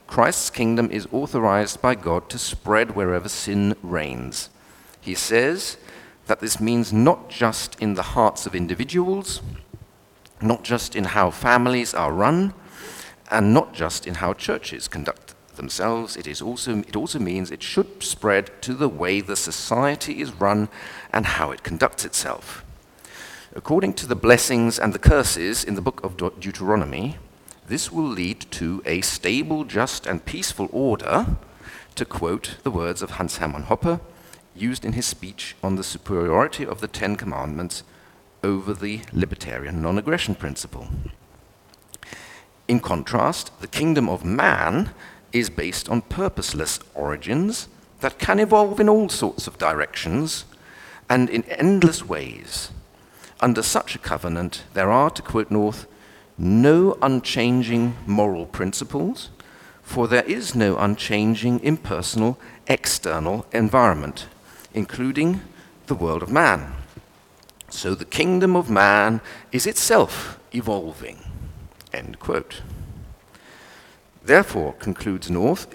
Christ's 0.06 0.48
kingdom 0.48 0.90
is 0.90 1.08
authorized 1.10 1.82
by 1.82 1.96
God 1.96 2.28
to 2.30 2.38
spread 2.38 2.94
wherever 2.94 3.28
sin 3.28 3.74
reigns. 3.82 4.48
He 5.00 5.14
says 5.14 5.76
that 6.26 6.38
this 6.38 6.60
means 6.60 6.92
not 6.92 7.28
just 7.28 7.80
in 7.80 7.94
the 7.94 8.14
hearts 8.14 8.46
of 8.46 8.54
individuals, 8.54 9.42
not 10.40 10.62
just 10.62 10.94
in 10.94 11.04
how 11.04 11.30
families 11.30 11.94
are 11.94 12.12
run, 12.12 12.54
and 13.30 13.52
not 13.52 13.74
just 13.74 14.06
in 14.06 14.14
how 14.14 14.34
churches 14.34 14.86
conduct 14.86 15.34
themselves, 15.56 16.16
it, 16.16 16.26
is 16.26 16.40
also, 16.40 16.78
it 16.78 16.94
also 16.94 17.18
means 17.18 17.50
it 17.50 17.62
should 17.62 18.02
spread 18.02 18.50
to 18.62 18.74
the 18.74 18.88
way 18.88 19.20
the 19.20 19.36
society 19.36 20.20
is 20.20 20.32
run 20.32 20.68
and 21.12 21.26
how 21.26 21.50
it 21.50 21.64
conducts 21.64 22.04
itself. 22.04 22.64
According 23.56 23.94
to 23.94 24.06
the 24.06 24.16
blessings 24.16 24.78
and 24.78 24.92
the 24.92 24.98
curses 24.98 25.64
in 25.64 25.74
the 25.74 25.82
book 25.82 26.02
of 26.04 26.16
Deuteronomy, 26.16 27.18
this 27.66 27.90
will 27.90 28.08
lead 28.08 28.40
to 28.52 28.82
a 28.84 29.00
stable, 29.00 29.64
just, 29.64 30.06
and 30.06 30.24
peaceful 30.24 30.68
order, 30.72 31.36
to 31.94 32.04
quote 32.04 32.56
the 32.62 32.70
words 32.70 33.02
of 33.02 33.12
Hans 33.12 33.38
Hermann 33.38 33.64
Hoppe, 33.64 34.00
used 34.54 34.84
in 34.84 34.92
his 34.92 35.06
speech 35.06 35.56
on 35.62 35.76
the 35.76 35.84
superiority 35.84 36.66
of 36.66 36.80
the 36.80 36.88
Ten 36.88 37.16
Commandments 37.16 37.82
over 38.42 38.74
the 38.74 39.00
libertarian 39.12 39.80
non 39.80 39.98
aggression 39.98 40.34
principle. 40.34 40.88
In 42.68 42.80
contrast, 42.80 43.50
the 43.60 43.66
kingdom 43.66 44.08
of 44.08 44.24
man 44.24 44.90
is 45.32 45.50
based 45.50 45.88
on 45.88 46.02
purposeless 46.02 46.78
origins 46.94 47.68
that 48.00 48.18
can 48.18 48.38
evolve 48.38 48.80
in 48.80 48.88
all 48.88 49.08
sorts 49.08 49.46
of 49.46 49.58
directions 49.58 50.44
and 51.08 51.28
in 51.28 51.42
endless 51.44 52.04
ways. 52.04 52.70
Under 53.40 53.62
such 53.62 53.94
a 53.94 53.98
covenant, 53.98 54.64
there 54.74 54.90
are, 54.90 55.10
to 55.10 55.22
quote 55.22 55.50
North, 55.50 55.86
no 56.36 56.98
unchanging 57.00 57.96
moral 58.06 58.46
principles, 58.46 59.30
for 59.82 60.08
there 60.08 60.24
is 60.24 60.54
no 60.54 60.76
unchanging 60.76 61.60
impersonal 61.60 62.38
external 62.66 63.46
environment, 63.52 64.26
including 64.72 65.40
the 65.86 65.94
world 65.94 66.22
of 66.22 66.30
man. 66.30 66.72
So 67.68 67.94
the 67.94 68.04
kingdom 68.04 68.56
of 68.56 68.70
man 68.70 69.20
is 69.52 69.66
itself 69.66 70.38
evolving. 70.52 71.18
End 71.92 72.18
quote. 72.18 72.62
Therefore, 74.24 74.72
concludes 74.74 75.30
North, 75.30 75.66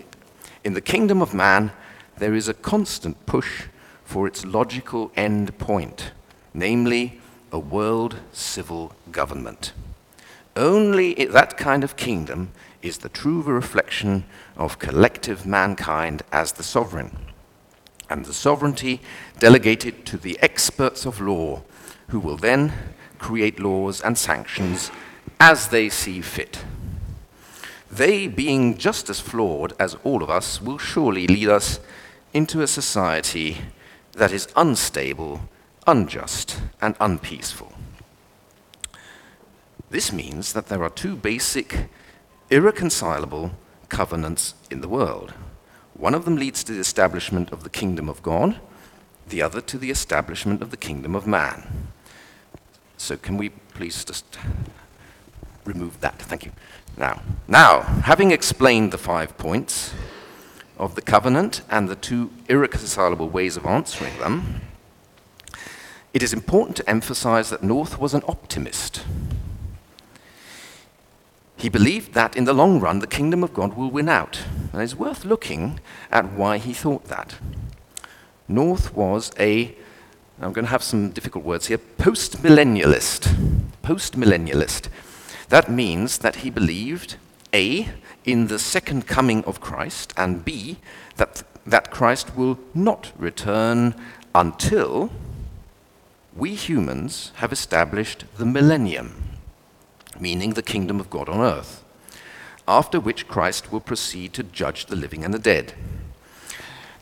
in 0.63 0.73
the 0.73 0.81
kingdom 0.81 1.21
of 1.21 1.33
man, 1.33 1.71
there 2.17 2.33
is 2.33 2.49
a 2.49 2.53
constant 2.53 3.25
push 3.25 3.67
for 4.03 4.27
its 4.27 4.43
logical 4.43 5.11
end 5.15 5.57
point, 5.57 6.11
namely 6.53 7.21
a 7.51 7.59
world 7.59 8.17
civil 8.33 8.93
government. 9.11 9.71
Only 10.59 11.13
that 11.13 11.55
kind 11.55 11.85
of 11.85 11.95
kingdom 11.95 12.51
is 12.81 12.97
the 12.97 13.07
true 13.07 13.41
reflection 13.41 14.25
of 14.57 14.77
collective 14.77 15.45
mankind 15.45 16.21
as 16.33 16.51
the 16.51 16.63
sovereign, 16.63 17.17
and 18.09 18.25
the 18.25 18.33
sovereignty 18.33 18.99
delegated 19.39 20.05
to 20.07 20.17
the 20.17 20.37
experts 20.41 21.05
of 21.05 21.21
law, 21.21 21.61
who 22.09 22.19
will 22.19 22.35
then 22.35 22.73
create 23.19 23.57
laws 23.57 24.01
and 24.01 24.17
sanctions 24.17 24.91
as 25.39 25.69
they 25.69 25.87
see 25.87 26.19
fit. 26.19 26.65
They, 27.89 28.27
being 28.27 28.77
just 28.77 29.09
as 29.09 29.21
flawed 29.21 29.71
as 29.79 29.95
all 30.03 30.21
of 30.21 30.29
us, 30.29 30.61
will 30.61 30.77
surely 30.77 31.25
lead 31.25 31.47
us 31.47 31.79
into 32.33 32.61
a 32.61 32.67
society 32.67 33.59
that 34.11 34.33
is 34.33 34.49
unstable, 34.57 35.39
unjust, 35.87 36.59
and 36.81 36.97
unpeaceful. 36.99 37.71
This 39.89 40.13
means 40.13 40.53
that 40.53 40.67
there 40.67 40.83
are 40.83 40.89
two 40.89 41.15
basic, 41.15 41.89
irreconcilable 42.49 43.51
covenants 43.89 44.53
in 44.69 44.81
the 44.81 44.89
world. 44.89 45.33
One 45.93 46.13
of 46.13 46.25
them 46.25 46.35
leads 46.35 46.63
to 46.63 46.73
the 46.73 46.79
establishment 46.79 47.51
of 47.51 47.63
the 47.63 47.69
kingdom 47.69 48.07
of 48.07 48.21
God, 48.21 48.59
the 49.27 49.41
other 49.41 49.61
to 49.61 49.77
the 49.77 49.89
establishment 49.89 50.61
of 50.61 50.71
the 50.71 50.77
kingdom 50.77 51.15
of 51.15 51.27
man. 51.27 51.89
So, 52.97 53.17
can 53.17 53.37
we 53.37 53.49
please 53.49 54.05
just 54.05 54.37
remove 55.65 55.99
that? 56.01 56.21
Thank 56.21 56.45
you. 56.45 56.51
Now, 56.97 57.21
now, 57.47 57.81
having 57.81 58.31
explained 58.31 58.91
the 58.91 58.97
five 58.97 59.37
points 59.37 59.93
of 60.77 60.95
the 60.95 61.01
covenant 61.01 61.61
and 61.69 61.89
the 61.89 61.95
two 61.95 62.31
irreconcilable 62.47 63.29
ways 63.29 63.57
of 63.57 63.65
answering 63.65 64.17
them, 64.19 64.61
it 66.13 66.23
is 66.23 66.33
important 66.33 66.77
to 66.77 66.89
emphasize 66.89 67.49
that 67.49 67.63
North 67.63 67.99
was 67.99 68.13
an 68.13 68.23
optimist. 68.27 69.03
He 71.59 71.67
believed 71.67 72.13
that 72.13 72.37
in 72.37 72.45
the 72.45 72.53
long 72.53 72.79
run 72.79 72.99
the 72.99 73.07
kingdom 73.07 73.43
of 73.43 73.53
God 73.53 73.75
will 73.75 73.91
win 73.91 74.07
out, 74.07 74.43
and 74.71 74.81
it's 74.81 74.95
worth 74.95 75.25
looking 75.25 75.81
at 76.09 76.31
why 76.31 76.57
he 76.57 76.73
thought 76.73 77.05
that. 77.09 77.35
North 78.47 78.95
was 78.95 79.31
a, 79.37 79.75
I'm 80.41 80.53
going 80.53 80.65
to 80.65 80.71
have 80.71 80.81
some 80.81 81.09
difficult 81.11 81.43
words 81.43 81.67
here, 81.67 81.77
post 81.77 82.41
millennialist. 82.41 83.35
Post 83.81 84.17
millennialist. 84.17 84.87
That 85.49 85.69
means 85.69 86.19
that 86.19 86.37
he 86.37 86.49
believed 86.49 87.17
A, 87.53 87.89
in 88.23 88.47
the 88.47 88.59
second 88.59 89.05
coming 89.05 89.43
of 89.43 89.59
Christ, 89.59 90.13
and 90.15 90.45
B, 90.45 90.77
that, 91.17 91.43
that 91.65 91.91
Christ 91.91 92.37
will 92.37 92.57
not 92.73 93.11
return 93.17 93.95
until 94.33 95.11
we 96.35 96.55
humans 96.55 97.33
have 97.35 97.51
established 97.51 98.23
the 98.37 98.45
millennium, 98.45 99.28
meaning 100.19 100.53
the 100.53 100.61
kingdom 100.61 100.99
of 100.99 101.09
God 101.09 101.29
on 101.29 101.39
earth, 101.39 101.83
after 102.67 102.99
which 102.99 103.27
Christ 103.27 103.71
will 103.71 103.79
proceed 103.79 104.33
to 104.33 104.43
judge 104.43 104.85
the 104.85 104.95
living 104.95 105.23
and 105.23 105.33
the 105.33 105.39
dead. 105.39 105.73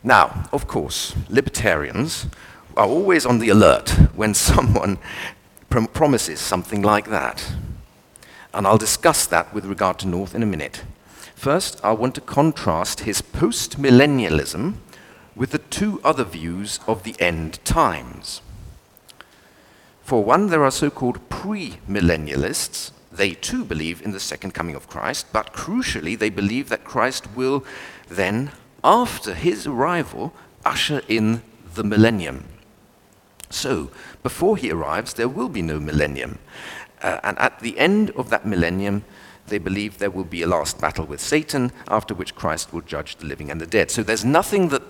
Now, 0.04 0.48
of 0.54 0.68
course, 0.68 1.16
libertarians 1.30 2.28
are 2.76 2.88
always 2.88 3.26
on 3.26 3.40
the 3.40 3.50
alert 3.50 3.90
when 4.16 4.34
someone 4.50 5.00
prom- 5.70 5.88
promises 5.88 6.40
something 6.40 6.82
like 6.82 7.10
that 7.10 7.52
and 8.58 8.66
I'll 8.66 8.80
discuss 8.80 9.28
that 9.28 9.54
with 9.54 9.66
regard 9.66 10.00
to 10.00 10.08
North 10.08 10.34
in 10.34 10.42
a 10.42 10.48
minute. 10.48 10.84
First, 11.36 11.80
I 11.84 11.92
want 11.92 12.16
to 12.16 12.22
contrast 12.22 13.02
his 13.02 13.22
post 13.22 13.80
millennialism 13.80 14.78
with 15.36 15.52
the 15.52 15.60
two 15.60 16.02
other 16.04 16.24
views 16.24 16.80
of 16.88 17.04
the 17.04 17.16
end 17.20 17.64
times. 17.64 18.42
For 20.02 20.24
one, 20.24 20.48
there 20.48 20.64
are 20.64 20.72
so 20.72 20.90
called 20.90 21.30
pre 21.30 21.78
millennialists. 21.88 22.92
They 23.18 23.32
too 23.32 23.66
believe 23.66 24.02
in 24.04 24.12
the 24.12 24.20
second 24.20 24.54
coming 24.54 24.76
of 24.76 24.88
Christ, 24.88 25.26
but 25.34 25.52
crucially, 25.52 26.18
they 26.18 26.30
believe 26.30 26.70
that 26.70 26.84
Christ 26.84 27.36
will 27.36 27.66
then, 28.08 28.52
after 28.84 29.34
his 29.34 29.66
arrival, 29.66 30.34
usher 30.64 31.02
in 31.08 31.42
the 31.74 31.84
millennium. 31.84 32.46
So, 33.50 33.90
before 34.22 34.56
he 34.56 34.72
arrives, 34.72 35.16
there 35.16 35.28
will 35.28 35.50
be 35.50 35.64
no 35.64 35.80
millennium. 35.80 36.38
Uh, 37.02 37.20
and 37.24 37.40
at 37.40 37.60
the 37.60 37.80
end 37.80 38.12
of 38.12 38.30
that 38.30 38.46
millennium, 38.46 39.04
they 39.48 39.58
believe 39.58 39.98
there 39.98 40.12
will 40.12 40.24
be 40.24 40.44
a 40.44 40.48
last 40.48 40.80
battle 40.80 41.06
with 41.06 41.22
Satan, 41.22 41.72
after 41.88 42.14
which 42.14 42.36
Christ 42.36 42.72
will 42.72 42.82
judge 42.82 43.16
the 43.16 43.26
living 43.26 43.50
and 43.50 43.60
the 43.60 43.66
dead. 43.66 43.90
So 43.90 44.04
there's 44.04 44.26
nothing 44.26 44.70
that 44.70 44.84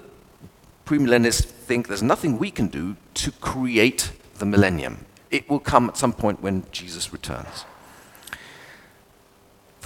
premillennialists 0.86 1.46
think, 1.46 1.88
there's 1.88 2.04
nothing 2.04 2.38
we 2.38 2.52
can 2.52 2.68
do 2.68 2.98
to 3.14 3.32
create 3.32 4.12
the 4.40 4.46
millennium. 4.46 5.06
It 5.32 5.50
will 5.50 5.60
come 5.60 5.88
at 5.88 5.98
some 5.98 6.14
point 6.14 6.42
when 6.42 6.66
Jesus 6.72 7.14
returns. 7.14 7.66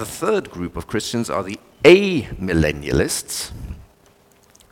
The 0.01 0.07
third 0.07 0.49
group 0.49 0.75
of 0.77 0.87
Christians 0.87 1.29
are 1.29 1.43
the 1.43 1.59
amillennialists. 1.83 3.51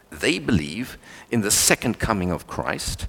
They 0.10 0.39
believe 0.39 0.98
in 1.30 1.42
the 1.42 1.52
second 1.52 2.00
coming 2.00 2.32
of 2.32 2.48
Christ 2.48 3.06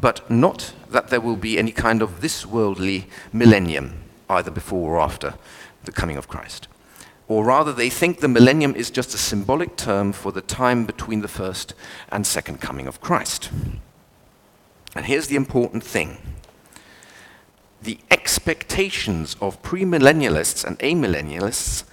but 0.00 0.28
not 0.28 0.72
that 0.90 1.06
there 1.10 1.20
will 1.20 1.36
be 1.36 1.60
any 1.60 1.70
kind 1.70 2.02
of 2.02 2.20
this 2.20 2.44
worldly 2.44 3.06
millennium, 3.32 4.02
either 4.28 4.50
before 4.50 4.96
or 4.96 5.00
after 5.00 5.34
the 5.84 5.92
coming 5.92 6.16
of 6.16 6.26
Christ. 6.26 6.66
Or 7.28 7.44
rather, 7.44 7.72
they 7.72 7.90
think 7.90 8.18
the 8.18 8.26
millennium 8.26 8.74
is 8.74 8.90
just 8.90 9.14
a 9.14 9.18
symbolic 9.18 9.76
term 9.76 10.12
for 10.12 10.32
the 10.32 10.40
time 10.40 10.84
between 10.84 11.20
the 11.20 11.28
first 11.28 11.74
and 12.10 12.26
second 12.26 12.60
coming 12.60 12.88
of 12.88 13.00
Christ. 13.00 13.50
And 14.96 15.06
here's 15.06 15.28
the 15.28 15.36
important 15.36 15.84
thing 15.84 16.18
the 17.82 17.98
expectations 18.10 19.36
of 19.40 19.60
premillennialists 19.62 20.64
and 20.64 20.78
amillennialists 20.78 21.84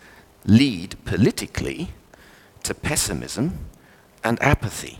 lead 0.46 0.96
politically 1.06 1.90
to 2.64 2.74
pessimism 2.74 3.66
and 4.24 4.42
apathy. 4.42 4.98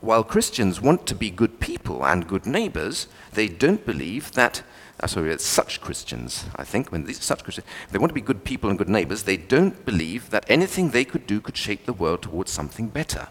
While 0.00 0.24
Christians 0.24 0.80
want 0.80 1.06
to 1.08 1.14
be 1.14 1.30
good 1.30 1.60
people 1.60 2.04
and 2.04 2.26
good 2.26 2.46
neighbors, 2.46 3.06
they 3.32 3.48
don't 3.48 3.84
believe 3.84 4.32
that. 4.32 4.62
Uh, 4.98 5.06
sorry, 5.06 5.30
it's 5.30 5.44
such 5.44 5.80
Christians, 5.80 6.46
I 6.56 6.64
think, 6.64 6.90
when 6.90 7.04
these 7.04 7.22
such 7.22 7.42
Christians, 7.42 7.66
they 7.90 7.98
want 7.98 8.10
to 8.10 8.14
be 8.14 8.20
good 8.20 8.44
people 8.44 8.70
and 8.70 8.78
good 8.78 8.88
neighbors, 8.88 9.24
they 9.24 9.36
don't 9.36 9.84
believe 9.84 10.30
that 10.30 10.44
anything 10.48 10.90
they 10.90 11.04
could 11.04 11.26
do 11.26 11.40
could 11.40 11.56
shape 11.56 11.84
the 11.84 11.92
world 11.92 12.22
towards 12.22 12.50
something 12.50 12.88
better. 12.88 13.28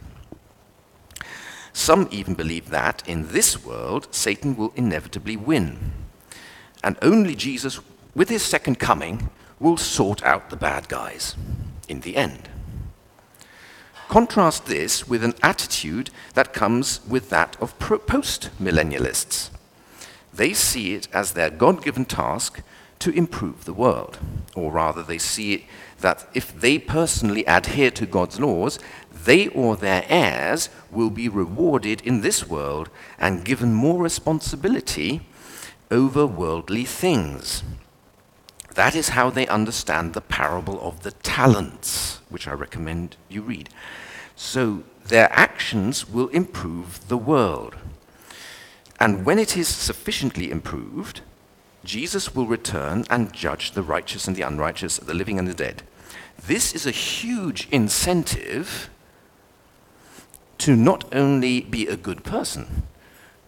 Some 1.74 2.08
even 2.12 2.34
believe 2.34 2.70
that 2.70 3.08
in 3.08 3.30
this 3.30 3.64
world, 3.64 4.08
Satan 4.12 4.56
will 4.56 4.74
inevitably 4.76 5.38
win. 5.38 5.92
And 6.84 6.98
only 7.02 7.36
Jesus, 7.36 7.80
with 8.16 8.30
his 8.30 8.44
second 8.44 8.80
coming, 8.80 9.30
will 9.60 9.78
sort 9.78 10.24
out 10.24 10.50
the 10.50 10.56
bad 10.56 10.88
guys 10.88 11.36
in 11.88 12.02
the 12.02 12.16
end. 12.16 12.50
Contrast 14.08 14.66
this 14.66 15.08
with 15.08 15.24
an 15.24 15.36
attitude 15.44 16.10
that 16.34 16.54
comes 16.54 17.02
with 17.08 17.30
that 17.30 17.56
of 17.62 17.78
post 17.78 18.50
millennialists. 18.60 19.52
They 20.34 20.54
see 20.54 20.96
it 20.96 21.08
as 21.14 21.34
their 21.34 21.50
God 21.50 21.84
given 21.84 22.06
task 22.06 22.62
to 23.00 23.12
improve 23.12 23.66
the 23.66 23.74
world, 23.74 24.18
or 24.56 24.72
rather, 24.72 25.04
they 25.04 25.18
see 25.18 25.54
it, 25.54 25.64
that 26.00 26.28
if 26.34 26.60
they 26.60 26.78
personally 26.78 27.46
adhere 27.46 27.92
to 27.92 28.06
God's 28.06 28.40
laws, 28.40 28.80
they 29.26 29.48
or 29.50 29.76
their 29.76 30.06
heirs 30.08 30.70
will 30.92 31.10
be 31.10 31.28
rewarded 31.28 32.02
in 32.02 32.22
this 32.22 32.48
world 32.48 32.90
and 33.18 33.46
given 33.46 33.74
more 33.74 34.02
responsibility 34.02 35.22
over 35.92 36.26
worldly 36.26 36.86
things. 36.86 37.64
That 38.76 38.96
is 38.96 39.10
how 39.10 39.30
they 39.30 39.48
understand 39.48 40.14
the 40.14 40.22
parable 40.22 40.80
of 40.82 41.04
the 41.04 41.12
talents, 41.12 42.20
which 42.30 42.48
I 42.48 42.54
recommend 42.54 43.18
you 43.28 43.42
read. 43.42 43.70
So 44.36 44.84
their 45.06 45.32
actions 45.34 46.08
will 46.08 46.30
improve 46.30 47.08
the 47.08 47.18
world. 47.18 47.76
And 49.00 49.26
when 49.26 49.40
it 49.40 49.58
is 49.58 49.68
sufficiently 49.68 50.52
improved, 50.52 51.22
Jesus 51.84 52.36
will 52.36 52.46
return 52.46 53.06
and 53.10 53.34
judge 53.34 53.72
the 53.72 53.82
righteous 53.82 54.28
and 54.28 54.36
the 54.36 54.44
unrighteous, 54.44 54.98
the 54.98 55.14
living 55.14 55.40
and 55.40 55.48
the 55.48 55.54
dead. 55.54 55.84
This 56.46 56.74
is 56.74 56.86
a 56.86 56.92
huge 56.92 57.68
incentive 57.72 58.90
to 60.60 60.76
not 60.76 61.04
only 61.14 61.62
be 61.62 61.88
a 61.88 61.98
good 61.98 62.24
person 62.24 62.84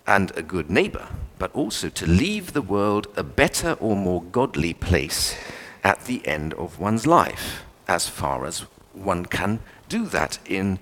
and 0.08 0.32
a 0.36 0.41
good 0.41 0.69
neighbor, 0.69 1.08
but 1.38 1.54
also 1.54 1.89
to 1.89 2.08
leave 2.08 2.54
the 2.54 2.62
world 2.62 3.08
a 3.15 3.24
better 3.24 3.74
or 3.80 3.95
more 3.95 4.21
godly 4.21 4.74
place 4.74 5.36
at 5.84 6.06
the 6.06 6.26
end 6.28 6.54
of 6.56 6.80
one's 6.80 7.06
life, 7.06 7.63
as 7.88 8.08
far 8.08 8.45
as 8.45 8.60
one 8.93 9.26
can 9.26 9.60
do 9.89 10.06
that 10.06 10.39
in, 10.45 10.80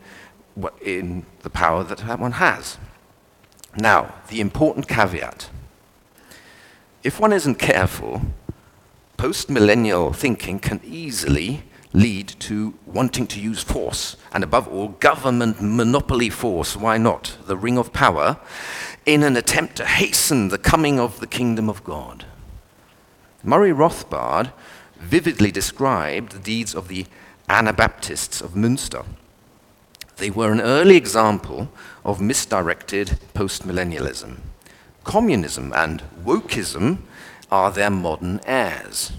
in 0.84 1.26
the 1.42 1.50
power 1.50 1.84
that 1.84 2.20
one 2.20 2.34
has. 2.34 2.78
Now, 3.78 4.16
the 4.30 4.42
important 4.42 4.88
caveat. 4.88 5.50
If 7.04 7.20
one 7.20 7.34
isn't 7.34 7.56
careful, 7.56 8.22
post-millennial 9.18 10.14
thinking 10.14 10.60
can 10.60 10.82
easily 10.84 11.64
lead 11.94 12.28
to 12.40 12.74
wanting 12.86 13.26
to 13.28 13.40
use 13.40 13.64
force, 13.64 14.16
and 14.32 14.44
above 14.44 14.68
all, 14.68 14.90
government 14.90 15.58
monopoly 15.62 16.30
force, 16.30 16.76
why 16.76 16.98
not, 16.98 17.38
the 17.46 17.58
ring 17.58 17.78
of 17.78 17.94
power, 17.94 18.38
in 19.06 19.24
an 19.24 19.36
attempt 19.36 19.76
to 19.78 19.86
hasten 19.86 20.50
the 20.50 20.58
coming 20.58 21.00
of 21.00 21.20
the 21.20 21.28
kingdom 21.28 21.70
of 21.70 21.84
God. 21.84 22.26
Murray 23.44 23.72
Rothbard 23.72 24.52
vividly 25.00 25.52
described 25.52 26.32
the 26.32 26.40
deeds 26.40 26.76
of 26.76 26.90
the 26.90 27.06
Anabaptists 27.48 28.42
of 28.42 28.52
Münster. 28.52 29.06
They 30.18 30.30
were 30.30 30.52
an 30.52 30.62
early 30.62 30.98
example 30.98 31.70
of 32.04 32.22
misdirected 32.22 33.20
postmillennialism. 33.34 34.42
Communism 35.06 35.74
and 35.74 36.04
wokeism 36.24 37.00
are 37.50 37.72
their 37.72 37.90
modern 37.90 38.42
heirs. 38.46 39.14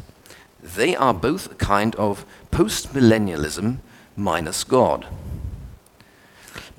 They 0.62 0.94
are 0.94 1.14
both 1.14 1.50
a 1.50 1.54
kind 1.54 1.96
of 1.96 2.26
postmillennialism 2.50 3.78
minus 4.16 4.64
God. 4.64 5.06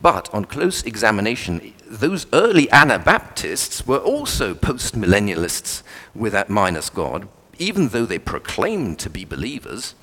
But 0.02 0.34
on 0.34 0.46
close 0.46 0.84
examination, 0.84 1.74
those 1.88 2.26
early 2.34 2.70
Anabaptists 2.72 3.86
were 3.86 4.00
also 4.00 4.54
postmillennialists 4.54 5.84
without 6.16 6.50
minus 6.50 6.90
God, 6.90 7.28
even 7.60 7.90
though 7.90 8.06
they 8.06 8.18
proclaimed 8.18 8.98
to 9.00 9.10
be 9.10 9.26
believers, 9.26 9.94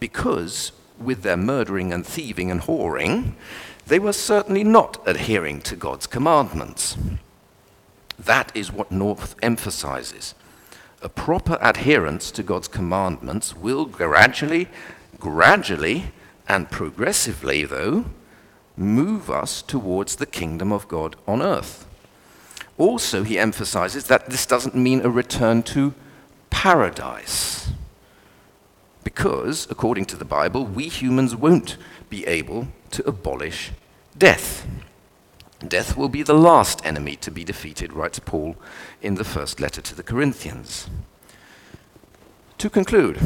because 0.00 0.72
with 0.98 1.22
their 1.22 1.36
murdering 1.36 1.92
and 1.92 2.04
thieving 2.04 2.50
and 2.50 2.62
whoring, 2.62 3.34
they 3.86 3.98
were 3.98 4.12
certainly 4.12 4.64
not 4.64 5.00
adhering 5.06 5.60
to 5.60 5.76
God's 5.76 6.06
commandments. 6.06 6.96
That 8.18 8.50
is 8.54 8.72
what 8.72 8.90
North 8.90 9.36
emphasizes. 9.42 10.34
A 11.04 11.08
proper 11.10 11.58
adherence 11.60 12.30
to 12.30 12.42
God's 12.42 12.66
commandments 12.66 13.54
will 13.54 13.84
gradually, 13.84 14.68
gradually, 15.20 16.12
and 16.48 16.70
progressively, 16.70 17.64
though, 17.66 18.06
move 18.74 19.28
us 19.28 19.60
towards 19.60 20.16
the 20.16 20.24
kingdom 20.24 20.72
of 20.72 20.88
God 20.88 21.16
on 21.28 21.42
earth. 21.42 21.86
Also, 22.78 23.22
he 23.22 23.38
emphasizes 23.38 24.06
that 24.06 24.30
this 24.30 24.46
doesn't 24.46 24.74
mean 24.74 25.02
a 25.02 25.10
return 25.10 25.62
to 25.64 25.92
paradise. 26.48 27.70
Because, 29.04 29.66
according 29.70 30.06
to 30.06 30.16
the 30.16 30.24
Bible, 30.24 30.64
we 30.64 30.88
humans 30.88 31.36
won't 31.36 31.76
be 32.08 32.26
able 32.26 32.68
to 32.92 33.06
abolish 33.06 33.72
death. 34.16 34.66
Death 35.68 35.96
will 35.96 36.08
be 36.08 36.22
the 36.22 36.34
last 36.34 36.84
enemy 36.84 37.16
to 37.16 37.30
be 37.30 37.44
defeated, 37.44 37.92
writes 37.92 38.18
Paul 38.18 38.56
in 39.00 39.14
the 39.14 39.24
first 39.24 39.60
letter 39.60 39.80
to 39.80 39.94
the 39.94 40.02
Corinthians. 40.02 40.88
To 42.58 42.70
conclude, 42.70 43.18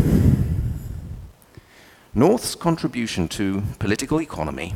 North's 2.15 2.55
contribution 2.55 3.29
to 3.29 3.63
political 3.79 4.21
economy 4.21 4.75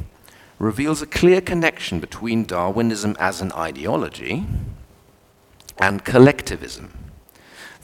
reveals 0.58 1.02
a 1.02 1.06
clear 1.06 1.40
connection 1.40 1.98
between 1.98 2.44
Darwinism 2.44 3.16
as 3.18 3.40
an 3.40 3.52
ideology 3.52 4.46
and 5.78 6.04
collectivism. 6.04 6.92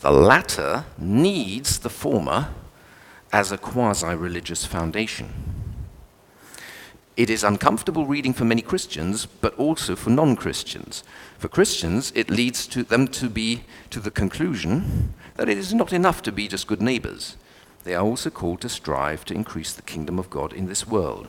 The 0.01 0.13
latter 0.13 0.85
needs 0.97 1.81
the 1.81 1.91
former 1.91 2.51
as 3.33 3.51
a 3.51 3.59
quasi 3.59 4.15
religious 4.15 4.65
foundation. 4.65 5.58
It 7.19 7.31
is 7.31 7.43
uncomfortable 7.43 8.07
reading 8.07 8.33
for 8.33 8.45
many 8.45 8.63
Christians, 8.63 9.27
but 9.27 9.53
also 9.59 9.97
for 9.97 10.09
non 10.09 10.37
Christians. 10.37 11.03
For 11.37 11.49
Christians, 11.49 12.13
it 12.15 12.31
leads 12.31 12.65
to 12.69 12.85
them 12.85 13.09
to 13.09 13.29
be 13.29 13.65
to 13.91 13.99
the 13.99 14.13
conclusion 14.13 15.15
that 15.35 15.49
it 15.49 15.59
is 15.59 15.75
not 15.75 15.93
enough 15.93 16.23
to 16.23 16.31
be 16.31 16.47
just 16.47 16.69
good 16.69 16.81
neighbors. 16.81 17.37
They 17.83 17.97
are 17.97 18.05
also 18.05 18.31
called 18.31 18.61
to 18.61 18.69
strive 18.69 19.25
to 19.25 19.35
increase 19.35 19.73
the 19.73 19.83
kingdom 19.83 20.21
of 20.21 20.31
God 20.31 20.53
in 20.53 20.67
this 20.67 20.87
world. 20.87 21.27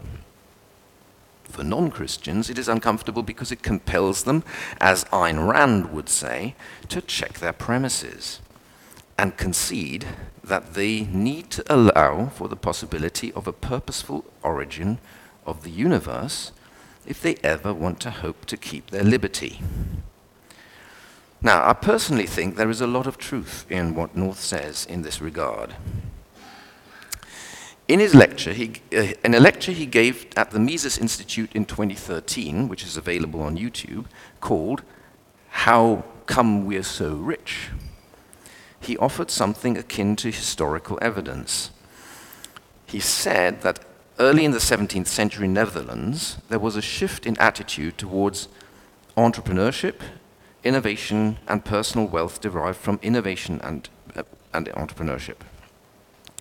For 1.45 1.63
non 1.63 1.89
Christians, 1.89 2.51
it 2.51 2.59
is 2.59 2.69
uncomfortable 2.69 3.23
because 3.23 3.51
it 3.51 3.63
compels 3.63 4.25
them, 4.25 4.43
as 4.79 5.05
Ayn 5.05 5.51
Rand 5.51 5.91
would 5.91 6.07
say, 6.07 6.53
to 6.89 7.01
check 7.01 7.39
their 7.39 7.53
premises 7.53 8.41
and 9.17 9.37
concede 9.37 10.05
that 10.43 10.75
they 10.75 11.01
need 11.01 11.49
to 11.49 11.63
allow 11.67 12.27
for 12.27 12.47
the 12.47 12.55
possibility 12.55 13.33
of 13.33 13.47
a 13.47 13.51
purposeful 13.51 14.23
origin 14.43 14.99
of 15.49 15.63
the 15.63 15.71
universe 15.71 16.51
if 17.05 17.21
they 17.21 17.35
ever 17.43 17.73
want 17.73 17.99
to 18.01 18.11
hope 18.11 18.45
to 18.45 18.57
keep 18.57 18.91
their 18.91 19.03
liberty. 19.03 19.59
Now, 21.41 21.67
I 21.67 21.73
personally 21.73 22.27
think 22.27 22.55
there 22.55 22.69
is 22.69 22.81
a 22.81 22.87
lot 22.87 23.07
of 23.07 23.17
truth 23.17 23.65
in 23.69 23.95
what 23.95 24.15
North 24.15 24.39
says 24.39 24.85
in 24.85 25.01
this 25.01 25.21
regard. 25.21 25.75
In 27.87 27.99
his 27.99 28.13
lecture, 28.13 28.53
he, 28.53 28.73
uh, 28.95 29.13
in 29.23 29.33
a 29.33 29.39
lecture 29.39 29.71
he 29.71 29.85
gave 29.87 30.27
at 30.35 30.51
the 30.51 30.59
Mises 30.59 30.97
Institute 30.97 31.49
in 31.55 31.65
2013, 31.65 32.67
which 32.67 32.83
is 32.83 32.97
available 32.97 33.41
on 33.41 33.57
YouTube, 33.57 34.05
called 34.41 34.83
How 35.49 36.03
Come 36.27 36.65
We're 36.65 36.83
So 36.83 37.15
Rich, 37.15 37.69
he 38.79 38.97
offered 38.97 39.31
something 39.31 39.77
akin 39.77 40.15
to 40.17 40.29
historical 40.29 40.99
evidence. 41.01 41.71
He 42.85 42.99
said 42.99 43.61
that 43.61 43.79
early 44.19 44.43
in 44.43 44.51
the 44.51 44.57
17th 44.57 45.07
century 45.07 45.47
Netherlands, 45.47 46.37
there 46.49 46.59
was 46.59 46.75
a 46.75 46.81
shift 46.81 47.25
in 47.25 47.37
attitude 47.39 47.97
towards 47.97 48.49
entrepreneurship, 49.15 50.01
innovation, 50.63 51.37
and 51.47 51.63
personal 51.63 52.07
wealth 52.07 52.41
derived 52.41 52.77
from 52.77 52.99
innovation 53.01 53.61
and, 53.63 53.89
uh, 54.15 54.23
and 54.53 54.67
entrepreneurship. 54.67 55.37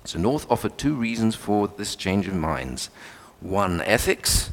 So 0.05 0.19
North 0.19 0.51
offered 0.51 0.77
two 0.77 0.95
reasons 0.95 1.35
for 1.35 1.69
this 1.69 1.95
change 1.95 2.27
of 2.27 2.35
minds. 2.35 2.91
One, 3.41 3.81
ethics, 3.83 4.51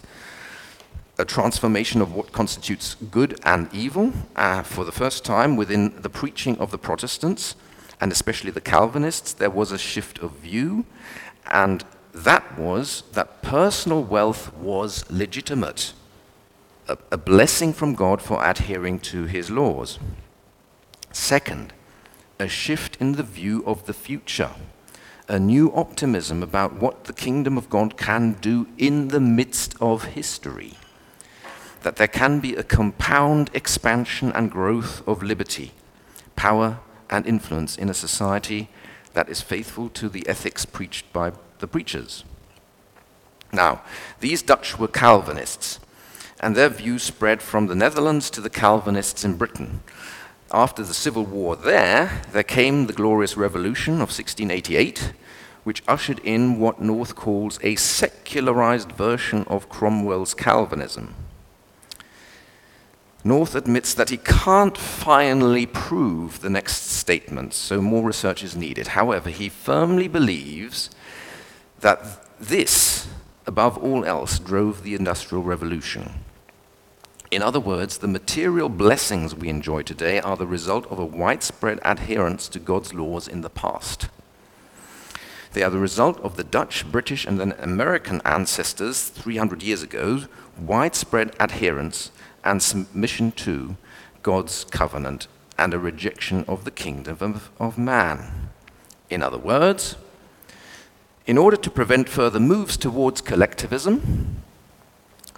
a 1.18 1.26
transformation 1.26 2.02
of 2.02 2.14
what 2.14 2.32
constitutes 2.32 2.96
good 3.10 3.40
and 3.44 3.74
evil 3.74 4.14
uh, 4.36 4.62
for 4.64 4.84
the 4.84 4.92
first 4.92 5.26
time 5.26 5.56
within 5.56 6.02
the 6.02 6.10
preaching 6.10 6.58
of 6.60 6.72
the 6.72 6.78
Protestants, 6.78 7.56
and 8.00 8.12
especially 8.12 8.52
the 8.52 8.62
Calvinists, 8.62 9.34
there 9.34 9.50
was 9.50 9.72
a 9.72 9.78
shift 9.78 10.20
of 10.20 10.32
view, 10.32 10.86
and 11.50 11.86
that 12.16 12.58
was 12.58 13.04
that 13.14 13.42
personal 13.42 14.04
wealth 14.04 14.54
was 14.56 15.10
legitimate, 15.12 15.94
a, 16.88 16.98
a 17.12 17.18
blessing 17.18 17.74
from 17.74 17.94
God 17.94 18.22
for 18.22 18.44
adhering 18.44 19.00
to 19.00 19.26
his 19.26 19.50
laws. 19.50 20.00
Second, 21.12 21.74
a 22.40 22.48
shift 22.48 22.98
in 23.00 23.14
the 23.14 23.24
view 23.24 23.64
of 23.66 23.86
the 23.86 23.94
future 23.94 24.52
a 25.28 25.40
new 25.40 25.74
optimism 25.74 26.44
about 26.44 26.74
what 26.74 27.06
the 27.06 27.14
kingdom 27.14 27.58
of 27.58 27.70
God 27.70 27.98
can 27.98 28.34
do 28.42 28.68
in 28.78 29.08
the 29.08 29.20
midst 29.20 29.76
of 29.82 30.04
history. 30.04 30.74
That 31.82 31.96
there 31.96 32.08
can 32.08 32.40
be 32.40 32.56
a 32.56 32.64
compound 32.64 33.50
expansion 33.54 34.32
and 34.34 34.52
growth 34.52 35.08
of 35.08 35.24
liberty, 35.24 35.72
power, 36.36 36.80
and 37.10 37.26
influence 37.26 37.76
in 37.76 37.90
a 37.90 37.94
society 37.94 38.70
that 39.14 39.30
is 39.30 39.42
faithful 39.42 39.90
to 39.90 40.10
the 40.10 40.28
ethics 40.28 40.66
preached 40.66 41.12
by 41.14 41.32
the 41.60 41.68
preachers. 41.68 42.24
Now, 43.52 43.82
these 44.20 44.42
Dutch 44.42 44.78
were 44.78 44.88
Calvinists, 44.88 45.80
and 46.40 46.56
their 46.56 46.70
views 46.70 47.04
spread 47.04 47.42
from 47.42 47.68
the 47.68 47.76
Netherlands 47.76 48.30
to 48.32 48.42
the 48.42 48.50
Calvinists 48.50 49.24
in 49.24 49.38
Britain, 49.38 49.82
after 50.52 50.84
the 50.84 50.94
civil 50.94 51.26
war 51.26 51.56
there, 51.56 52.22
there 52.32 52.44
came 52.44 52.86
the 52.86 52.94
glorious 52.94 53.36
revolution 53.36 53.96
of 53.96 54.12
1688, 54.12 55.14
which 55.64 55.84
ushered 55.88 56.20
in 56.20 56.60
what 56.60 56.80
North 56.80 57.16
calls 57.16 57.60
a 57.64 57.76
secularized 57.76 58.92
version 58.92 59.44
of 59.48 59.70
Cromwell's 59.70 60.34
Calvinism. 60.36 61.16
North 63.24 63.56
admits 63.56 63.96
that 63.96 64.12
he 64.12 64.18
can't 64.18 64.78
finally 64.78 65.66
prove 65.66 66.42
the 66.42 66.50
next 66.50 66.92
statement, 66.92 67.56
so 67.56 67.82
more 67.82 68.04
research 68.04 68.44
is 68.44 68.56
needed. 68.56 68.90
However, 68.90 69.32
he 69.32 69.50
firmly 69.50 70.08
believes 70.08 70.92
that 71.82 72.00
this, 72.40 73.08
above 73.46 73.78
all 73.78 74.06
else, 74.06 74.40
drove 74.40 74.84
the 74.84 74.96
Industrial 74.96 75.44
Revolution. 75.44 76.26
In 77.32 77.42
other 77.42 77.60
words, 77.60 77.98
the 77.98 78.08
material 78.08 78.70
blessings 78.70 79.36
we 79.36 79.50
enjoy 79.50 79.82
today 79.82 80.20
are 80.20 80.38
the 80.38 80.48
result 80.48 80.86
of 80.92 81.00
a 81.00 81.06
widespread 81.06 81.80
adherence 81.84 82.48
to 82.50 82.60
God's 82.60 82.94
laws 82.94 83.28
in 83.28 83.42
the 83.42 83.50
past. 83.50 84.10
They 85.54 85.64
are 85.64 85.70
the 85.70 85.80
result 85.80 86.20
of 86.20 86.36
the 86.36 86.44
Dutch, 86.44 86.90
British, 86.92 87.26
and 87.26 87.40
then 87.40 87.54
American 87.60 88.22
ancestors 88.26 89.10
300 89.10 89.64
years 89.64 89.82
ago, 89.82 90.26
widespread 90.60 91.36
adherence 91.40 92.12
and 92.44 92.62
submission 92.62 93.32
to 93.32 93.76
God's 94.22 94.66
covenant 94.66 95.28
and 95.58 95.74
a 95.74 95.80
rejection 95.80 96.46
of 96.48 96.64
the 96.66 96.72
kingdom 96.72 97.18
of, 97.22 97.50
of 97.60 97.78
man. 97.78 98.50
In 99.10 99.24
other 99.24 99.38
words, 99.38 99.96
in 101.28 101.38
order 101.38 101.58
to 101.58 101.72
prevent 101.72 102.08
further 102.08 102.40
moves 102.40 102.78
towards 102.78 103.22
collectivism, 103.22 104.44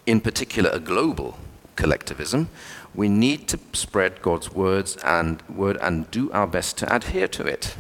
in 0.06 0.20
particular 0.20 0.70
a 0.72 0.80
global 0.80 1.38
collectivism, 1.76 2.50
we 2.94 3.08
need 3.08 3.48
to 3.48 3.60
spread 3.74 4.22
God's 4.22 4.52
words 4.52 4.98
and 5.04 5.42
word 5.48 5.78
and 5.82 6.10
do 6.12 6.32
our 6.32 6.48
best 6.48 6.78
to 6.80 6.94
adhere 6.94 7.28
to 7.30 7.46
it. 7.46 7.76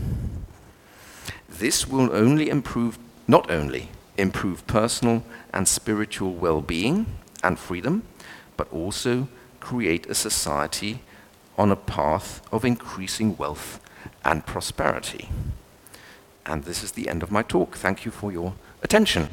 This 1.50 1.88
will 1.88 2.14
only 2.14 2.50
improve, 2.50 2.98
not 3.28 3.50
only 3.50 3.90
improve 4.18 4.66
personal 4.68 5.24
and 5.54 5.68
spiritual 5.68 6.34
well-being 6.34 7.08
and 7.44 7.58
freedom, 7.58 8.04
but 8.56 8.72
also 8.72 9.28
create 9.60 10.06
a 10.06 10.16
society 10.16 11.02
on 11.58 11.72
a 11.72 11.76
path 11.76 12.42
of 12.52 12.64
increasing 12.64 13.36
wealth 13.38 13.80
and 14.24 14.46
prosperity. 14.46 15.30
And 16.48 16.64
this 16.64 16.84
is 16.84 16.94
the 16.94 17.10
end 17.10 17.24
of 17.24 17.32
my 17.32 17.44
talk. 17.44 17.76
Thank 17.76 18.06
you 18.06 18.12
for 18.12 18.32
your 18.32 18.54
attention. 18.82 19.28